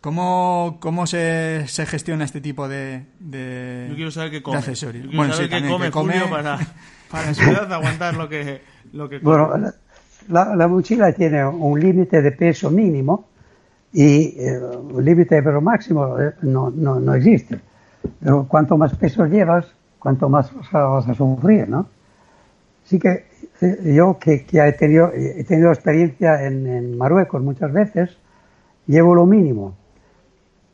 [0.00, 4.58] ¿Cómo, cómo se, se gestiona este tipo de, de, Yo quiero saber qué de come.
[4.58, 5.04] accesorios?
[5.06, 6.58] Yo quiero saber qué también, come, que come- Julio para,
[7.10, 8.60] para en su edad aguantar lo que,
[8.92, 9.38] lo que come.
[9.46, 9.74] Bueno, la,
[10.28, 13.28] la- la mochila tiene un límite de peso mínimo
[13.94, 17.58] y eh, un límite de peso máximo eh, no, no, no existe.
[18.20, 19.64] Pero cuanto más peso llevas,
[19.98, 21.88] cuanto más vas a, vas a sufrir, ¿no?
[22.84, 23.26] Así que
[23.60, 28.16] eh, yo que, que he, tenido, he tenido experiencia en, en Marruecos muchas veces,
[28.86, 29.74] llevo lo mínimo,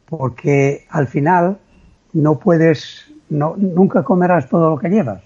[0.06, 1.58] porque al final
[2.12, 5.22] no puedes, no, nunca comerás todo lo que llevas.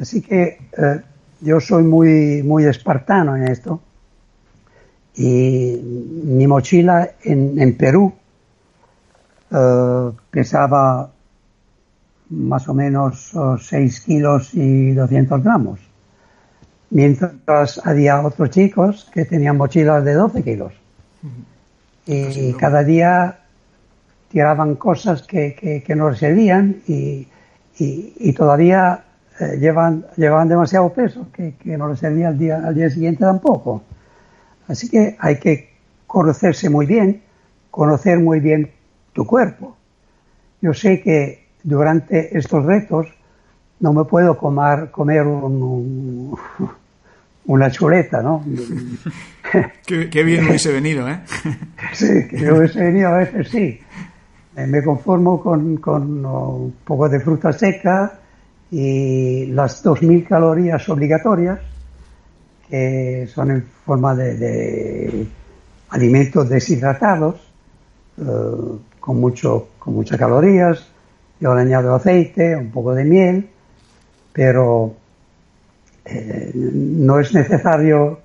[0.00, 1.00] Así que eh,
[1.40, 3.80] yo soy muy, muy espartano en esto.
[5.14, 5.80] Y
[6.24, 8.12] mi mochila en, en Perú
[9.50, 11.11] eh, pesaba
[12.32, 15.80] más o menos 6 kilos y 200 gramos.
[16.90, 20.72] Mientras había otros chicos que tenían mochilas de 12 kilos.
[22.06, 23.38] Y cada día
[24.30, 27.28] tiraban cosas que, que, que no les servían y,
[27.78, 29.04] y, y todavía
[29.38, 33.20] eh, llevan, llevaban demasiado peso que, que no les servía al día, al día siguiente
[33.20, 33.82] tampoco.
[34.68, 35.70] Así que hay que
[36.06, 37.22] conocerse muy bien,
[37.70, 38.70] conocer muy bien
[39.12, 39.76] tu cuerpo.
[40.60, 43.06] Yo sé que durante estos retos
[43.80, 46.38] no me puedo comer, comer un- un-
[47.46, 48.44] una chuleta, ¿no?
[49.86, 51.20] Qué, qué bien hubiese venido, ¿eh?
[51.92, 53.78] Sí, que hubiese venido a veces sí.
[54.56, 58.18] Eh, Me conformo con, con un poco de fruta seca
[58.70, 61.58] y las 2.000 calorías obligatorias,
[62.70, 65.26] que son en forma de, de
[65.90, 67.36] alimentos deshidratados,
[68.18, 68.22] eh,
[69.00, 70.86] con, mucho, con muchas calorías.
[71.42, 73.48] Yo le añado aceite, un poco de miel,
[74.32, 74.94] pero
[76.04, 78.20] eh, no es necesario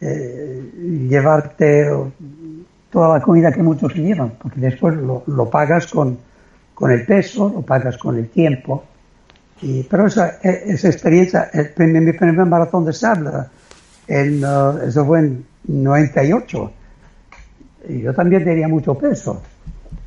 [0.00, 0.72] eh,
[1.06, 1.90] llevarte
[2.90, 6.16] toda la comida que muchos se llevan, porque después lo, pagas con,
[6.72, 8.82] con el peso, lo pagas con el tiempo.
[9.60, 13.30] Y, pero esa, e- esa experiencia, el mi primer maratón de sable,
[14.08, 16.72] en, eh, eso fue en 98.
[17.90, 19.42] Y yo también tenía mucho peso.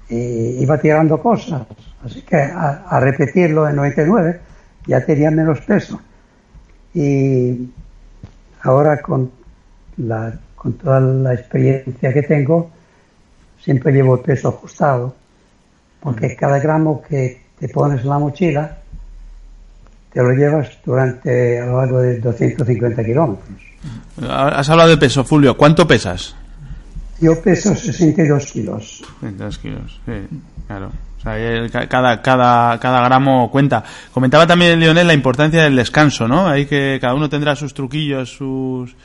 [0.09, 1.67] Y iba tirando cosas.
[2.05, 4.39] Así que a, a repetirlo en 99
[4.87, 5.99] ya tenía menos peso.
[6.93, 7.69] Y
[8.61, 9.31] ahora con,
[9.97, 12.71] la, con toda la experiencia que tengo,
[13.61, 15.15] siempre llevo el peso ajustado,
[15.99, 18.77] porque cada gramo que te pones en la mochila,
[20.11, 23.59] te lo llevas durante a lo largo de 250 kilómetros.
[24.29, 25.55] Has hablado de peso, Julio.
[25.57, 26.35] ¿Cuánto pesas?
[27.19, 29.03] Yo peso 62 kilos.
[29.21, 30.91] 22 kilos, sí, claro.
[31.17, 33.83] O sea, ca- cada, cada, cada gramo cuenta.
[34.13, 36.47] Comentaba también Lionel la importancia del descanso, ¿no?
[36.47, 38.95] Hay que cada uno tendrá sus truquillos, sus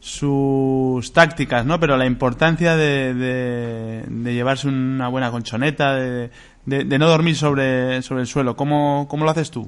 [0.00, 1.80] sus tácticas, ¿no?
[1.80, 6.30] Pero la importancia de, de, llevarse una buena colchoneta, de,
[6.66, 8.54] de, no dormir sobre, sobre el suelo.
[8.54, 9.66] ¿Cómo, ¿Cómo lo haces tú?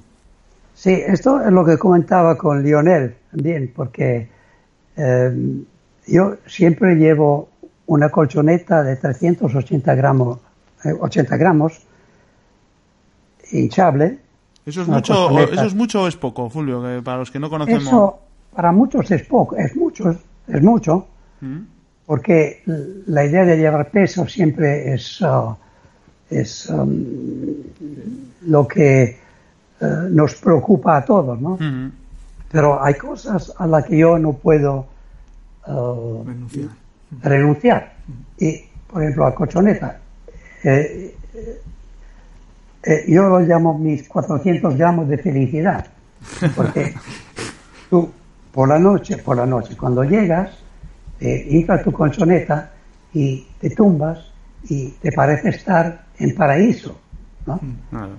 [0.74, 4.28] Sí, esto es lo que comentaba con Lionel también, porque
[4.98, 5.30] eh,
[6.06, 7.48] yo siempre llevo
[7.86, 10.38] una colchoneta de 380 gramos,
[10.84, 11.80] eh, 80 gramos
[13.52, 14.18] hinchable.
[14.64, 15.38] ¿Eso es, mucho, o.
[15.40, 16.82] ¿Eso es mucho o es poco, Julio?
[16.82, 17.84] Que para los que no conocemos...
[17.84, 18.18] Eso
[18.56, 20.16] para muchos es poco, es mucho,
[20.48, 21.06] es mucho,
[21.42, 21.58] ¿Mm?
[22.06, 22.62] porque
[23.06, 25.54] la idea de llevar peso siempre es, ah,
[26.30, 27.54] es um,
[28.46, 29.18] lo que eh,
[30.10, 31.50] nos preocupa a todos, ¿no?
[31.54, 31.90] Ujú.
[32.50, 34.86] Pero hay cosas a las que yo no puedo
[35.66, 36.68] eh, Renunciar.
[37.20, 37.94] renunciar.
[38.38, 40.00] Y, por ejemplo, la colchoneta.
[40.64, 41.14] eh,
[42.86, 45.86] eh, eh, yo lo llamo mis 400 gramos de felicidad.
[46.54, 46.94] Porque
[47.90, 48.10] tú,
[48.52, 50.50] por la noche, por la noche, cuando llegas,
[51.20, 52.70] eh, inflas tu colchoneta
[53.12, 54.30] y te tumbas
[54.68, 56.98] y te parece estar en paraíso.
[57.46, 57.60] ¿no?
[57.90, 58.10] Claro.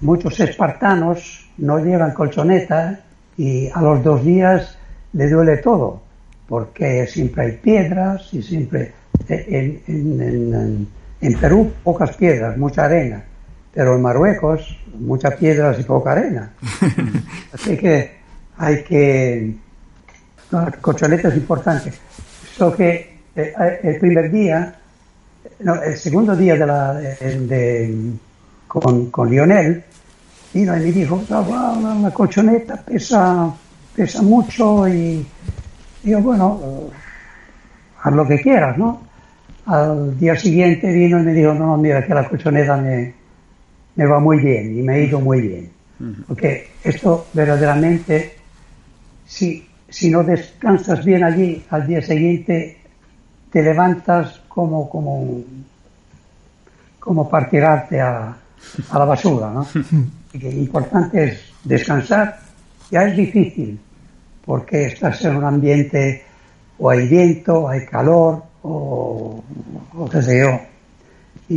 [0.00, 3.00] Muchos espartanos no llevan colchoneta
[3.36, 4.76] y a los dos días
[5.12, 6.02] le duele todo,
[6.48, 8.92] porque siempre hay piedras y siempre
[9.28, 10.88] en- en- en-
[11.20, 13.22] en Perú pocas piedras, mucha arena,
[13.74, 16.50] pero en Marruecos muchas piedras y poca arena.
[17.52, 18.12] Así que
[18.58, 19.54] hay que...
[20.50, 21.92] no, la colchoneta es importante.
[22.56, 24.74] So que eh, el primer día,
[25.60, 28.10] no, el segundo día de la, de- de-
[28.68, 29.82] con, con Lionel,
[30.52, 33.50] vino y me dijo, "Ah, wow, la, colchoneta pesa,
[33.96, 35.26] pesa mucho y
[36.02, 36.90] digo, bueno, eh,
[38.02, 39.00] haz lo que quieras, ¿no?
[39.64, 43.14] Al día siguiente vino y me dijo, no, no, mira que la colchoneta me,
[43.94, 45.70] me va muy bien y me ha ido muy bien.
[46.26, 48.34] Porque esto verdaderamente,
[49.24, 52.78] si, si no descansas bien allí, al día siguiente
[53.52, 55.42] te levantas como, como,
[56.98, 58.36] como para tirarte a,
[58.90, 59.66] a la basura, ¿no?
[60.34, 62.40] Y que importante es descansar.
[62.90, 63.78] Ya es difícil,
[64.46, 66.24] porque estás en un ambiente
[66.78, 69.44] o hay viento, hay calor, o,
[69.94, 70.58] o qué sé yo,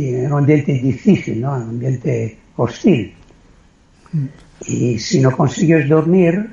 [0.04, 1.56] en un ambiente difícil, ¿no?
[1.56, 3.14] En un ambiente hostil.
[4.66, 6.50] Y si no consigues dormir,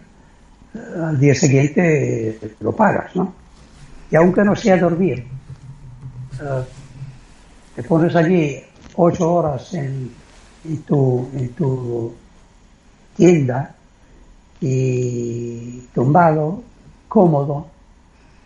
[0.74, 3.34] eh, al día siguiente lo pagas, ¿no?
[4.12, 5.26] Y aunque no sea dormir,
[6.42, 6.64] eh,
[7.76, 8.60] te pones allí
[8.96, 10.12] ocho horas en,
[10.86, 12.14] tu, en tu
[13.16, 13.76] tienda
[14.62, 16.64] y tumbado,
[17.08, 17.68] cómodo,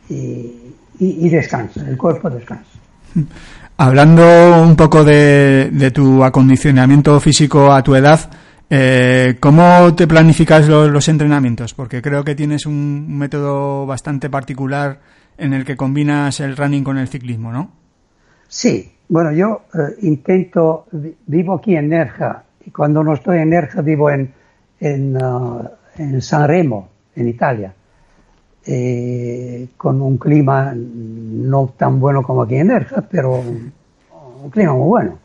[0.10, 2.72] y, y descansa, el cuerpo descansa.
[3.80, 8.20] Hablando un poco de, tu acondicionamiento físico a tu edad,
[8.70, 11.74] eh, ¿cómo te planificas los, entrenamientos?
[11.76, 15.00] Porque creo que tienes un método bastante particular
[15.38, 17.72] en el que combinas el running con el ciclismo, ¿no?
[18.48, 23.52] Sí, bueno, yo eh, intento, vi- vivo aquí en Nerja y cuando no estoy en
[23.52, 24.34] Nerja vivo en,
[24.80, 25.62] en, ah,
[25.98, 27.74] en San Remo, en Italia,
[28.70, 33.72] eh, con un clima no tan bueno como aquí en Nerja, pero un,
[34.52, 35.18] clima muy bueno.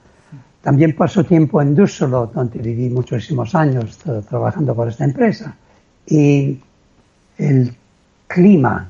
[0.62, 5.56] También paso tiempo en Düsseldorf, donde viví muchísimos años tra- trabajando para esta empresa.
[6.06, 6.60] Y
[7.38, 7.74] el
[8.28, 8.88] clima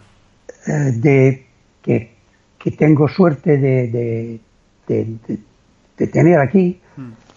[0.67, 1.47] eh, de
[1.81, 2.13] que,
[2.59, 4.41] que tengo suerte de, de-
[4.87, 5.39] de- de-
[5.97, 6.79] de tener aquí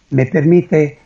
[0.09, 0.99] me permite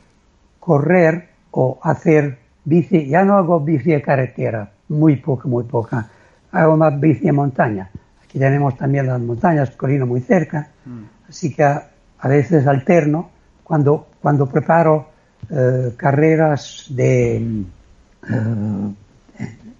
[0.59, 3.07] correr o hacer bici.
[3.07, 6.07] Ya no hago bici de carretera, muy poca, muy poca.
[6.51, 7.89] Hago más bici de montaña.
[8.23, 10.67] Aquí tenemos también las montañas, Colina muy cerca.
[11.27, 11.87] Así que a,
[12.19, 13.29] a veces alterno
[13.63, 15.07] cuando, cuando preparo
[15.49, 18.93] eh, carreras de eh,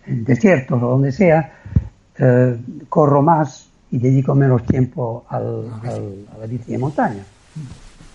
[0.06, 1.54] en desiertos o donde sea,
[2.18, 7.24] eh, corro más y dedico menos tiempo al, al- a la bici de montaña.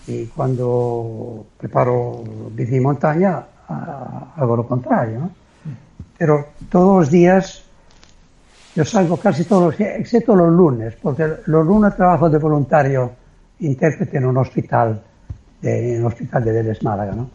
[0.07, 3.43] Y cuando preparo bici de montaña,
[4.37, 5.19] hago lo contrario.
[5.19, 5.29] ¿no?
[6.17, 7.63] Pero todos los días,
[8.75, 13.11] yo salgo casi todos los días, excepto los lunes, porque los lunes trabajo de voluntario
[13.59, 15.01] intérprete en un hospital,
[15.61, 17.13] de, en un hospital de Vélez Málaga.
[17.13, 17.29] ¿no?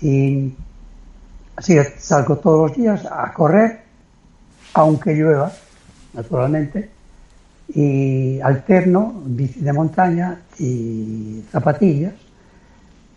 [0.00, 0.54] Y
[1.56, 3.80] Así salgo todos los días a correr,
[4.74, 5.50] aunque llueva,
[6.12, 6.90] naturalmente,
[7.68, 12.12] y alterno bici de montaña y zapatillas.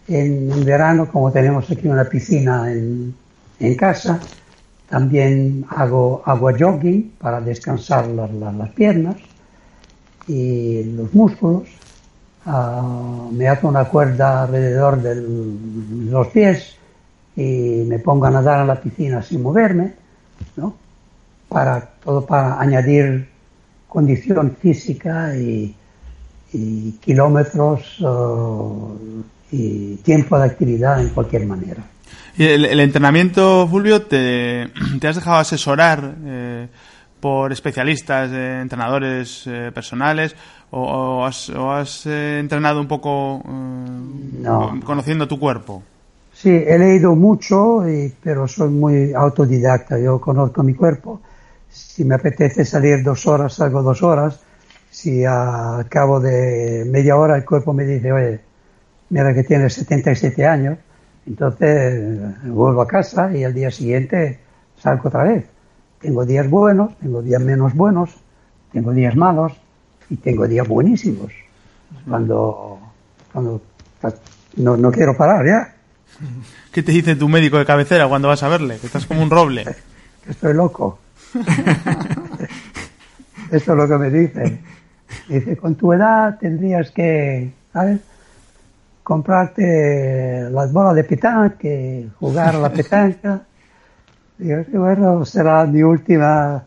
[0.07, 3.13] En verano, como tenemos aquí una piscina en,
[3.59, 4.19] en casa,
[4.89, 9.17] también hago agua jogging para descansar las, las- las piernas
[10.27, 11.69] y los músculos.
[12.45, 15.15] Ah, me ato una cuerda alrededor de
[16.11, 16.75] los pies
[17.35, 19.93] y me pongo a nadar en la piscina sin moverme,
[20.57, 20.75] ¿no?
[21.49, 23.29] Para, todo para añadir
[23.87, 25.75] condición física y,
[27.01, 31.83] kilómetros eh, y tiempo de actividad en cualquier manera.
[32.37, 34.69] Y el, el entrenamiento, Fulvio, te,
[34.99, 36.67] te has dejado asesorar eh,
[37.19, 40.35] por especialistas, eh, entrenadores eh, personales,
[40.71, 44.79] o, o has, o has, entrenado un poco No.
[44.85, 45.83] conociendo tu cuerpo.
[46.33, 49.99] Sí, he leído mucho, y- pero soy muy autodidacta.
[49.99, 51.21] Yo conozco mi cuerpo.
[51.69, 54.39] Si me apetece salir dos horas, salgo dos horas.
[54.89, 58.39] Si al cabo de media hora el cuerpo me dice, oye,
[59.09, 60.77] mira que tienes 77 años,
[61.29, 64.39] entonces vuelvo a casa y al día siguiente
[64.77, 65.45] salgo otra vez.
[66.01, 68.15] Tengo días buenos, tengo días menos buenos,
[68.71, 69.53] tengo días malos
[70.09, 71.31] y tengo días buenísimos.
[72.07, 72.79] Cuando,
[73.31, 73.61] cuando
[74.57, 75.75] no, no quiero parar ya.
[76.71, 78.77] ¿Qué te dice tu médico de cabecera cuando vas a verle?
[78.79, 79.65] Que estás como un roble.
[80.25, 80.97] que estoy loco.
[83.51, 84.61] Esto es lo que me dicen.
[85.27, 87.99] Dice, con tu edad tendrías que, ¿sabes?
[89.09, 93.41] Comprarte las bolas de petanque, jugar a la petanca.
[94.37, 96.63] Digo, bueno, será mi última,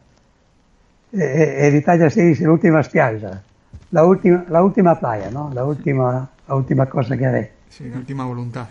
[1.12, 3.40] eh, en Italia si dice l'ultima spiaggia,
[3.93, 5.53] la última, la última playa, ¿no?
[5.55, 7.53] La última, la última cosa que haré.
[7.70, 8.66] Sí, la última voluntad.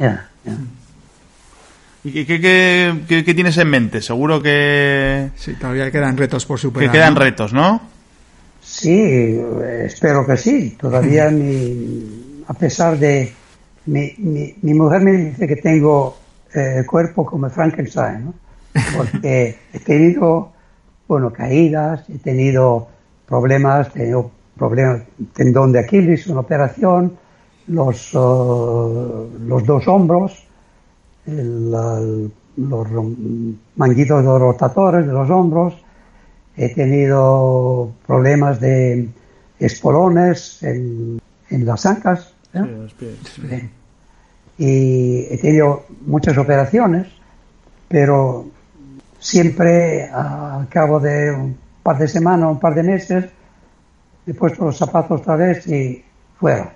[2.02, 2.40] ¿Y qué, qué-
[3.06, 4.02] qué- qué- tienes en mente?
[4.02, 6.90] Seguro que, Sí, todavía quedan retos por que superar.
[6.90, 7.20] quedan ¿no?
[7.20, 7.80] retos, ¿no?
[8.60, 10.76] Sí, eh, espero que sí.
[10.80, 13.32] Todavía mi, a pesar de
[13.86, 16.16] mi, mi, mi mujer me dice que tengo
[16.54, 18.34] eh, cuerpo como Frankenstein, ¿no?
[18.96, 20.52] Porque he tenido,
[21.08, 22.88] bueno, caídas, he tenido
[23.26, 25.02] problemas, he tenido problemas,
[25.34, 27.16] tendón de Aquiles, una operación,
[27.68, 30.46] los, eh, los dos hombros,
[31.26, 32.86] el, el- los
[33.76, 35.74] manguitos de los rotadores de los hombros,
[36.56, 39.08] he tenido problemas de
[39.58, 41.20] espolones en,
[41.50, 42.32] en las ancas.
[42.54, 42.88] ¿Eh?
[42.98, 43.18] Sí.
[43.24, 43.70] Sí.
[44.58, 47.06] Y he tenido muchas operaciones,
[47.88, 48.46] pero
[49.18, 53.24] siempre al cabo de un par de semanas, un par de meses,
[54.26, 56.02] he puesto los zapatos otra vez y
[56.38, 56.72] fuera.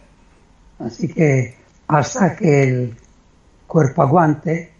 [0.78, 1.56] Así que
[1.88, 2.96] hasta que el
[3.66, 4.72] cuerpo aguante,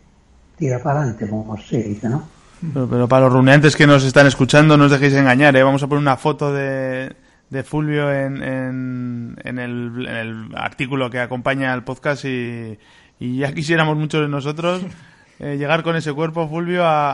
[0.57, 2.28] tira para adelante, como se dice, ¿no?
[2.74, 5.62] Pero, pero para los runeantes que nos están escuchando, no os dejéis engañar, ¿eh?
[5.62, 7.11] Vamos a poner una foto de,
[7.51, 12.78] de Fulvio en, en, en el, en el artículo que acompaña al podcast y,
[13.18, 14.82] y ya quisiéramos muchos de nosotros
[15.40, 17.11] eh, llegar con ese cuerpo, Fulvio, a,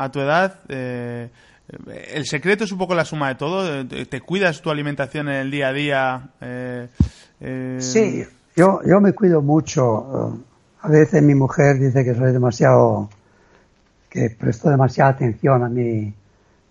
[0.00, 0.60] a- a tu edad.
[0.68, 1.30] eh,
[2.14, 3.80] el secreto es un poco la suma de todo.
[3.82, 6.28] eh, ¿Te cuidas tu alimentación en el día a día?
[6.40, 6.88] eh,
[7.78, 8.24] Sí,
[8.56, 10.40] yo, yo me cuido mucho.
[10.80, 13.10] A veces mi mujer dice que soy demasiado,
[14.08, 16.14] que presto demasiada atención a mi,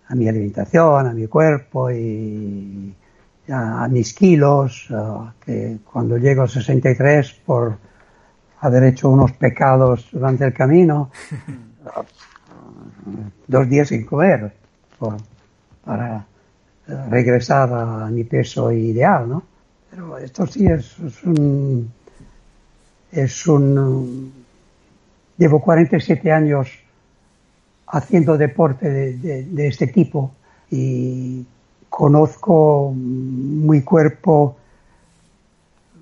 [0.08, 2.94] a mi alimentación, a mi cuerpo y
[3.50, 4.88] a, mis kilos,
[5.44, 7.76] que cuando llego a 63 por
[8.60, 11.10] haber hecho unos pecados durante el camino,
[13.46, 14.52] dos días sin comer
[15.84, 16.26] para
[16.86, 19.42] eh, regresar a mi peso ideal, ¿no?
[19.90, 21.90] Pero esto sí es, es un...
[23.10, 24.34] Es un...
[25.38, 26.68] Llevo 47 años
[27.90, 30.32] haciendo deporte de, de- de este tipo
[30.70, 31.44] y
[31.88, 34.56] conozco mi cuerpo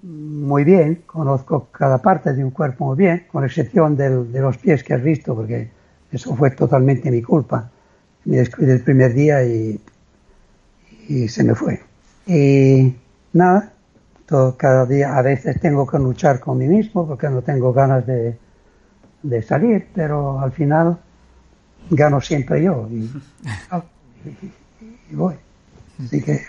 [0.03, 4.57] muy bien, conozco cada parte de un cuerpo muy bien, con excepción del- de los
[4.59, 5.69] pies que has visto, porque
[6.13, 7.71] eso fue totalmente mi culpa.
[8.25, 9.81] Me descuidé el primer día y,
[11.09, 11.81] y se me fue.
[12.27, 12.95] Y
[13.33, 13.73] nada,
[14.27, 18.07] todo, cada día a veces tengo que luchar con mí mismo porque no tengo ganas
[18.07, 18.37] de,
[19.23, 20.99] de salir, pero al final
[21.91, 23.11] gano siempre yo y,
[25.11, 25.35] y voy.
[26.05, 26.41] Así que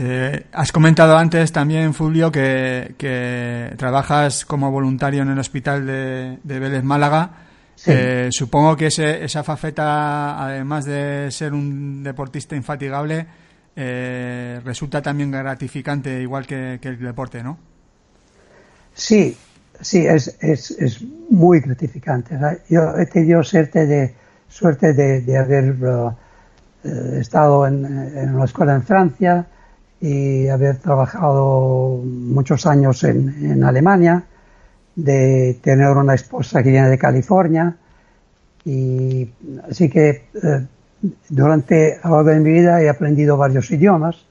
[0.00, 6.38] Eh, has comentado antes también, Fulvio, que, que trabajas como voluntario en el hospital de,
[6.44, 7.30] de Vélez Málaga.
[7.74, 7.90] Sí.
[7.92, 13.26] Eh, supongo que ese- esa faceta, además de ser un deportista infatigable,
[13.74, 17.58] eh, resulta también gratificante, igual que, que el deporte, ¿no?
[18.94, 19.36] Sí,
[19.80, 22.36] sí, es, es, es muy gratificante.
[22.68, 24.14] Yo he tenido suerte de,
[24.58, 25.76] suerte de, haber
[26.82, 29.46] eh, estado en, una escuela en Francia
[30.00, 34.24] y haber trabajado muchos años en, Alemania,
[34.96, 37.76] de tener una esposa que viene de California.
[38.64, 39.30] Y
[39.70, 40.66] así que eh,
[41.28, 44.26] durante a lo largo de mi vida he aprendido varios idiomas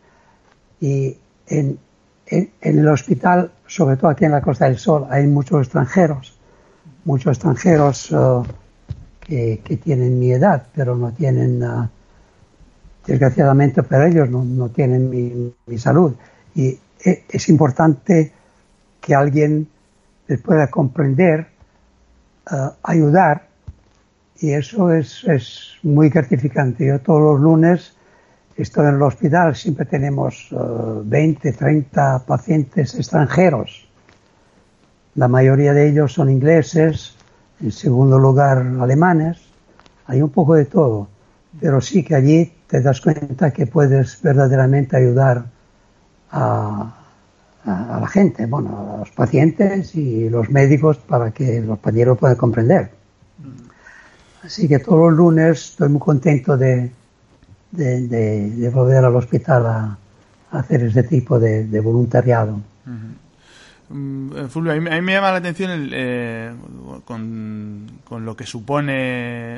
[0.82, 1.18] y
[1.48, 1.80] en,
[2.26, 6.38] en, en el hospital, sobre todo aquí en la Costa del Sol, hay muchos extranjeros,
[7.06, 8.67] muchos extranjeros eh,
[9.28, 11.90] que, tienen mi edad, pero no tienen, eh,
[13.06, 16.14] desgraciadamente para ellos, no, no tienen mi, mi salud.
[16.56, 18.32] Y e- es importante
[19.02, 19.68] que alguien
[20.28, 21.48] les pueda comprender,
[22.52, 23.48] eh, ayudar,
[24.40, 26.86] y eso es, es muy gratificante.
[26.86, 27.98] Yo todos los lunes
[28.56, 30.56] estoy en el hospital, siempre tenemos eh,
[31.04, 33.88] 20, 30 pacientes extranjeros.
[35.16, 37.17] La mayoría de ellos son ingleses,
[37.62, 39.38] en segundo lugar alemanes,
[40.06, 41.08] hay un poco de todo,
[41.60, 45.46] pero sí que allí te das cuenta que puedes verdaderamente ayudar
[46.32, 46.94] a,
[47.66, 52.92] la gente, bueno, a los pacientes y los médicos para que los pacientes puedan comprender.
[54.44, 56.92] Así que todos los lunes estoy muy contento de,
[58.74, 59.98] volver al hospital a,
[60.52, 62.62] hacer este tipo de, voluntariado.
[63.90, 66.54] Fulvio, a mí, a mí me llama la atención el, eh,
[67.06, 68.94] con, con lo que supone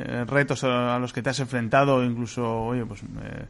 [0.02, 3.46] eh, retos a, los que te has enfrentado, incluso, oye, pues eh,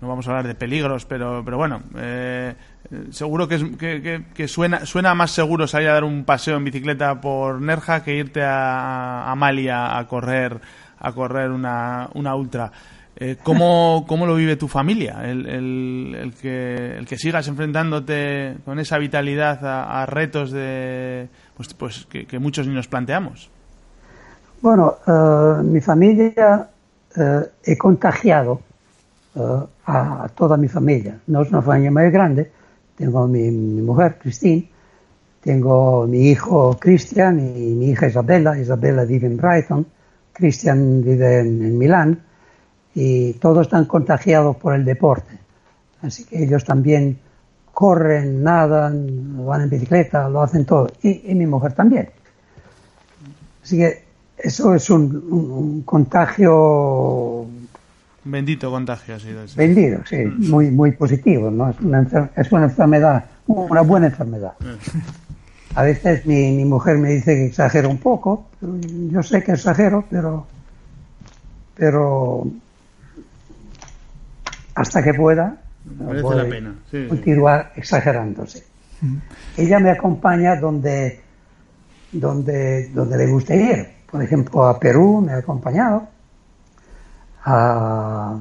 [0.00, 2.54] no vamos a hablar de peligros, pero, pero bueno, eh,
[2.90, 6.24] eh, seguro que, es, que, que- que suena, suena más seguro salir a dar un
[6.24, 10.60] paseo en bicicleta por Nerja que irte a, a Mali a, a correr
[11.00, 12.72] a correr una, una ultra.
[13.20, 15.28] Eh, ¿cómo, ¿Cómo lo vive tu familia?
[15.28, 22.06] El, el, que, el que sigas enfrentándote con esa vitalidad a, retos de pues, pues
[22.06, 23.50] que, muchos ni nos planteamos.
[24.62, 26.68] Bueno, eh, mi familia
[27.16, 28.60] eh, he contagiado
[29.34, 29.40] eh,
[29.86, 31.18] a toda mi familia.
[31.26, 32.52] No es una familia muy grande.
[32.96, 34.68] Tengo mi, mujer, Christine,
[35.42, 38.56] tengo mi hijo Christian y mi hija Isabella.
[38.56, 39.86] Isabella vive en Brighton,
[40.32, 42.27] Christian vive en Milán
[43.00, 45.38] y todos están contagiados por el deporte.
[46.02, 47.16] Así que ellos también
[47.72, 50.88] corren, nadan, van en bicicleta, lo hacen todo.
[51.02, 52.08] Y, y mi mujer también.
[53.62, 54.02] Así que
[54.36, 57.46] eso es un, un- un contagio
[58.24, 59.56] Bendito contagio ha sido ese.
[59.56, 61.50] vendido, sí, muy, muy positivo.
[61.50, 61.70] ¿no?
[61.70, 64.52] Es, una enfer- es una enfermedad una buena enfermedad.
[65.74, 70.04] A veces mi, mi mujer me dice que exagero un poco, yo sé que exagero,
[70.10, 70.46] pero,
[71.76, 72.46] pero
[74.78, 77.08] hasta que pueda Merece voy la pena, sí, sí.
[77.08, 78.64] continuar exagerándose.
[79.56, 81.20] Ella me acompaña donde,
[82.12, 83.88] donde, donde le guste ir.
[84.10, 86.08] Por ejemplo, a Perú me ha acompañado.
[87.44, 88.36] A...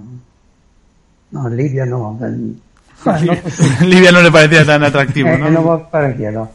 [1.32, 2.18] No, en Libia no.
[2.22, 2.62] en-
[3.06, 5.50] bueno, pues, Libia no le parecía tan atractivo, ¿no?
[5.52, 6.50] no me parecía, no.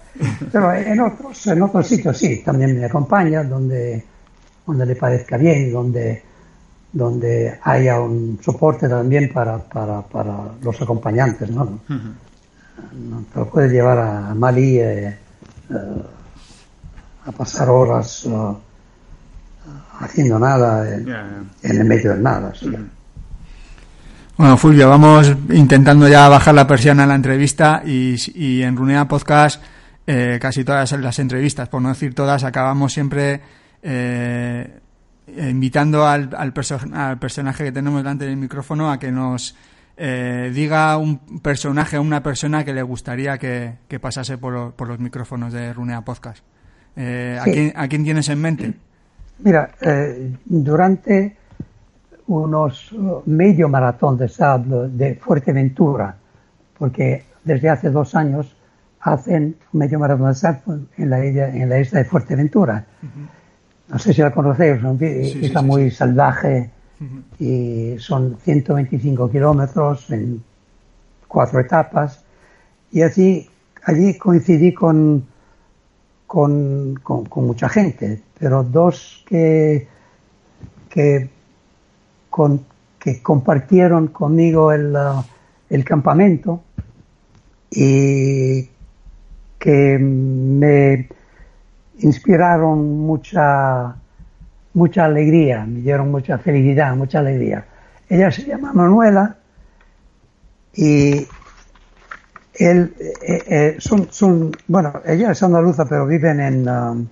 [0.51, 4.05] Pero en otros, en otros sitios sí, también me acompaña, donde,
[4.67, 6.23] donde le parezca bien, donde,
[6.93, 11.81] donde haya un soporte también para, para, para los acompañantes, ¿no?
[11.89, 16.03] No te lo puedes llevar a Mali eh, eh,
[17.25, 18.53] a pasar horas eh,
[20.01, 22.53] haciendo nada en el medio del nada.
[22.55, 22.71] sí.
[24.37, 29.07] Bueno, Fulvio, vamos intentando ya bajar la persiana a la entrevista y, y en Runea
[29.07, 29.63] Podcast
[30.07, 33.41] eh, casi todas las entrevistas, por no decir todas, acabamos siempre
[33.83, 34.81] eh,
[35.27, 39.57] invitando al, al, perso- al personaje que tenemos delante del micrófono a que nos
[39.97, 44.71] eh, diga un personaje o una persona que le gustaría que, que pasase por, lo-
[44.73, 46.45] por los micrófonos de Runea Podcast.
[46.97, 48.75] Eh, ¿a, quién, ¿A quién tienes en mente?
[49.39, 51.37] Mira, eh, durante
[52.27, 56.15] unos uh, medio maratón de sable de Fuerteventura,
[56.79, 58.55] porque desde hace dos años
[59.01, 62.85] hacen medio maratón de sable en la isla, en la isla de Fuerteventura.
[63.93, 64.81] No sé si la conocéis,
[65.33, 66.71] sí, isla sí, muy salvaje
[67.39, 70.43] y son 125 kilómetros en
[71.29, 72.25] cuatro etapas.
[72.91, 73.49] Y así,
[73.85, 75.25] allí coincidí con,
[76.27, 79.87] con, con- con mucha gente, pero dos que,
[80.89, 81.29] que,
[82.31, 82.65] con-
[82.99, 85.23] que compartieron conmigo el, uh,
[85.69, 86.63] el campamento
[87.71, 88.69] y
[89.59, 91.09] que me
[91.99, 93.95] inspiraron mucha,
[94.75, 97.65] mucha alegría, me dieron mucha felicidad, mucha alegría.
[98.09, 99.37] Ella se llama Manuela
[100.75, 101.27] y
[102.55, 107.07] él, eh, eh, son, son, bueno, ella es andaluza, pero viven en, um,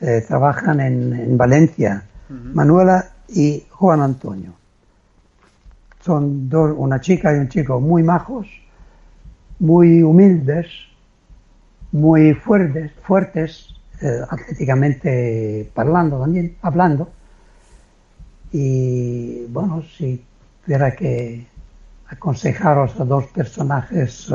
[0.00, 2.04] eh, trabajan en, en Valencia.
[2.30, 4.52] Manuela y Juan Antonio.
[6.00, 8.46] Son dos, una chica y un chico muy majos,
[9.58, 10.66] muy humildes,
[11.92, 17.10] muy fuertes, fuertes eh, atléticamente hablando también, hablando.
[18.52, 20.22] Y bueno, si
[20.64, 21.46] tuviera que
[22.08, 24.34] aconsejaros a dos personajes eh,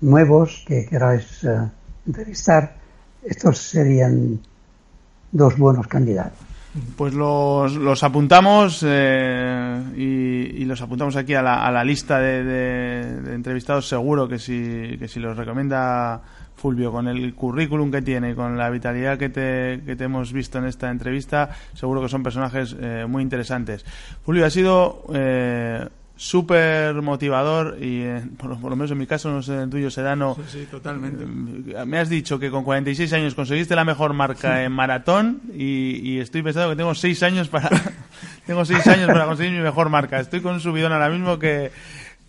[0.00, 1.56] nuevos que queráis eh,
[2.06, 2.74] entrevistar,
[3.22, 4.40] estos serían
[5.32, 6.38] dos buenos candidatos.
[6.96, 8.86] Pues los, los apuntamos y,
[9.96, 13.88] y los apuntamos aquí a la, lista de, de- de entrevistados.
[13.88, 16.20] Seguro que si, que si los recomienda
[16.56, 20.58] Fulvio con el currículum que tiene, con la vitalidad que te, que te hemos visto
[20.58, 23.84] en esta entrevista, seguro que son personajes eh, muy interesantes.
[24.24, 25.86] Fulvio, ha sido eh,
[26.16, 29.60] súper motivador y, eh, por, lo- por lo menos en mi caso, no sé en
[29.60, 31.24] el tuyo, Sedano, Sí, totalmente.
[31.24, 36.00] eh, me has dicho que con 46 años conseguiste la mejor marca en maratón y,
[36.02, 37.68] y estoy pensando que tengo 6 años para
[38.46, 40.18] tengo seis años para conseguir mi mejor marca.
[40.20, 41.70] Estoy con un subidón ahora mismo que,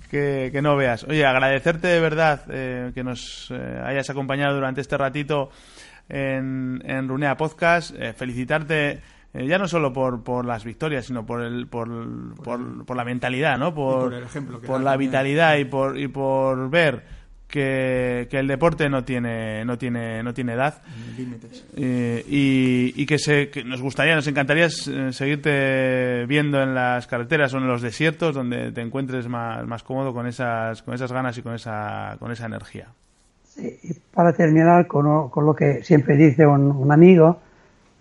[0.09, 1.03] que, que no veas.
[1.03, 5.49] Oye, agradecerte de verdad eh, que nos eh, hayas acompañado durante este ratito
[6.09, 7.93] en, en Runea Podcast.
[7.97, 9.01] Eh, felicitarte
[9.33, 11.89] eh, ya no solo por, por las victorias, sino por el por,
[12.35, 13.73] por, por la mentalidad, ¿no?
[13.73, 17.03] Por, por el ejemplo que por da la vitalidad y por, y por ver
[17.47, 20.81] que, que el deporte no tiene, no tiene, no tiene edad.
[21.17, 21.65] Límites.
[21.75, 27.07] Eh, y, y que, se, que nos gustaría, nos encantaría eh, seguirte viendo en las
[27.07, 31.11] carreteras o en los desiertos donde te encuentres más, más cómodo con esas, con esas
[31.11, 32.87] ganas y con esa, con esa energía.
[33.45, 37.41] Sí, y para terminar con, lo- con lo que siempre dice un, un amigo,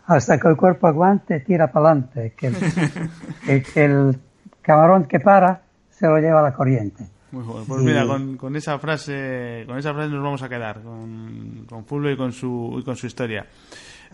[0.06, 2.56] hasta que el cuerpo aguante, tira para adelante, que el,
[3.76, 4.18] el
[4.62, 7.04] camarón que para se lo lleva la corriente.
[7.36, 7.64] Muy bueno.
[7.68, 11.84] Pues mira, con, con esa frase, con esa frase nos vamos a quedar, con, con
[11.84, 13.46] Fulvio y con su, y con su historia.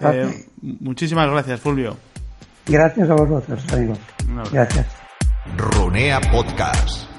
[0.01, 1.97] Eh, muchísimas gracias, Fulvio.
[2.67, 3.99] Gracias a vosotros, amigos.
[4.51, 4.87] Gracias.
[5.57, 7.12] Runea Podcast.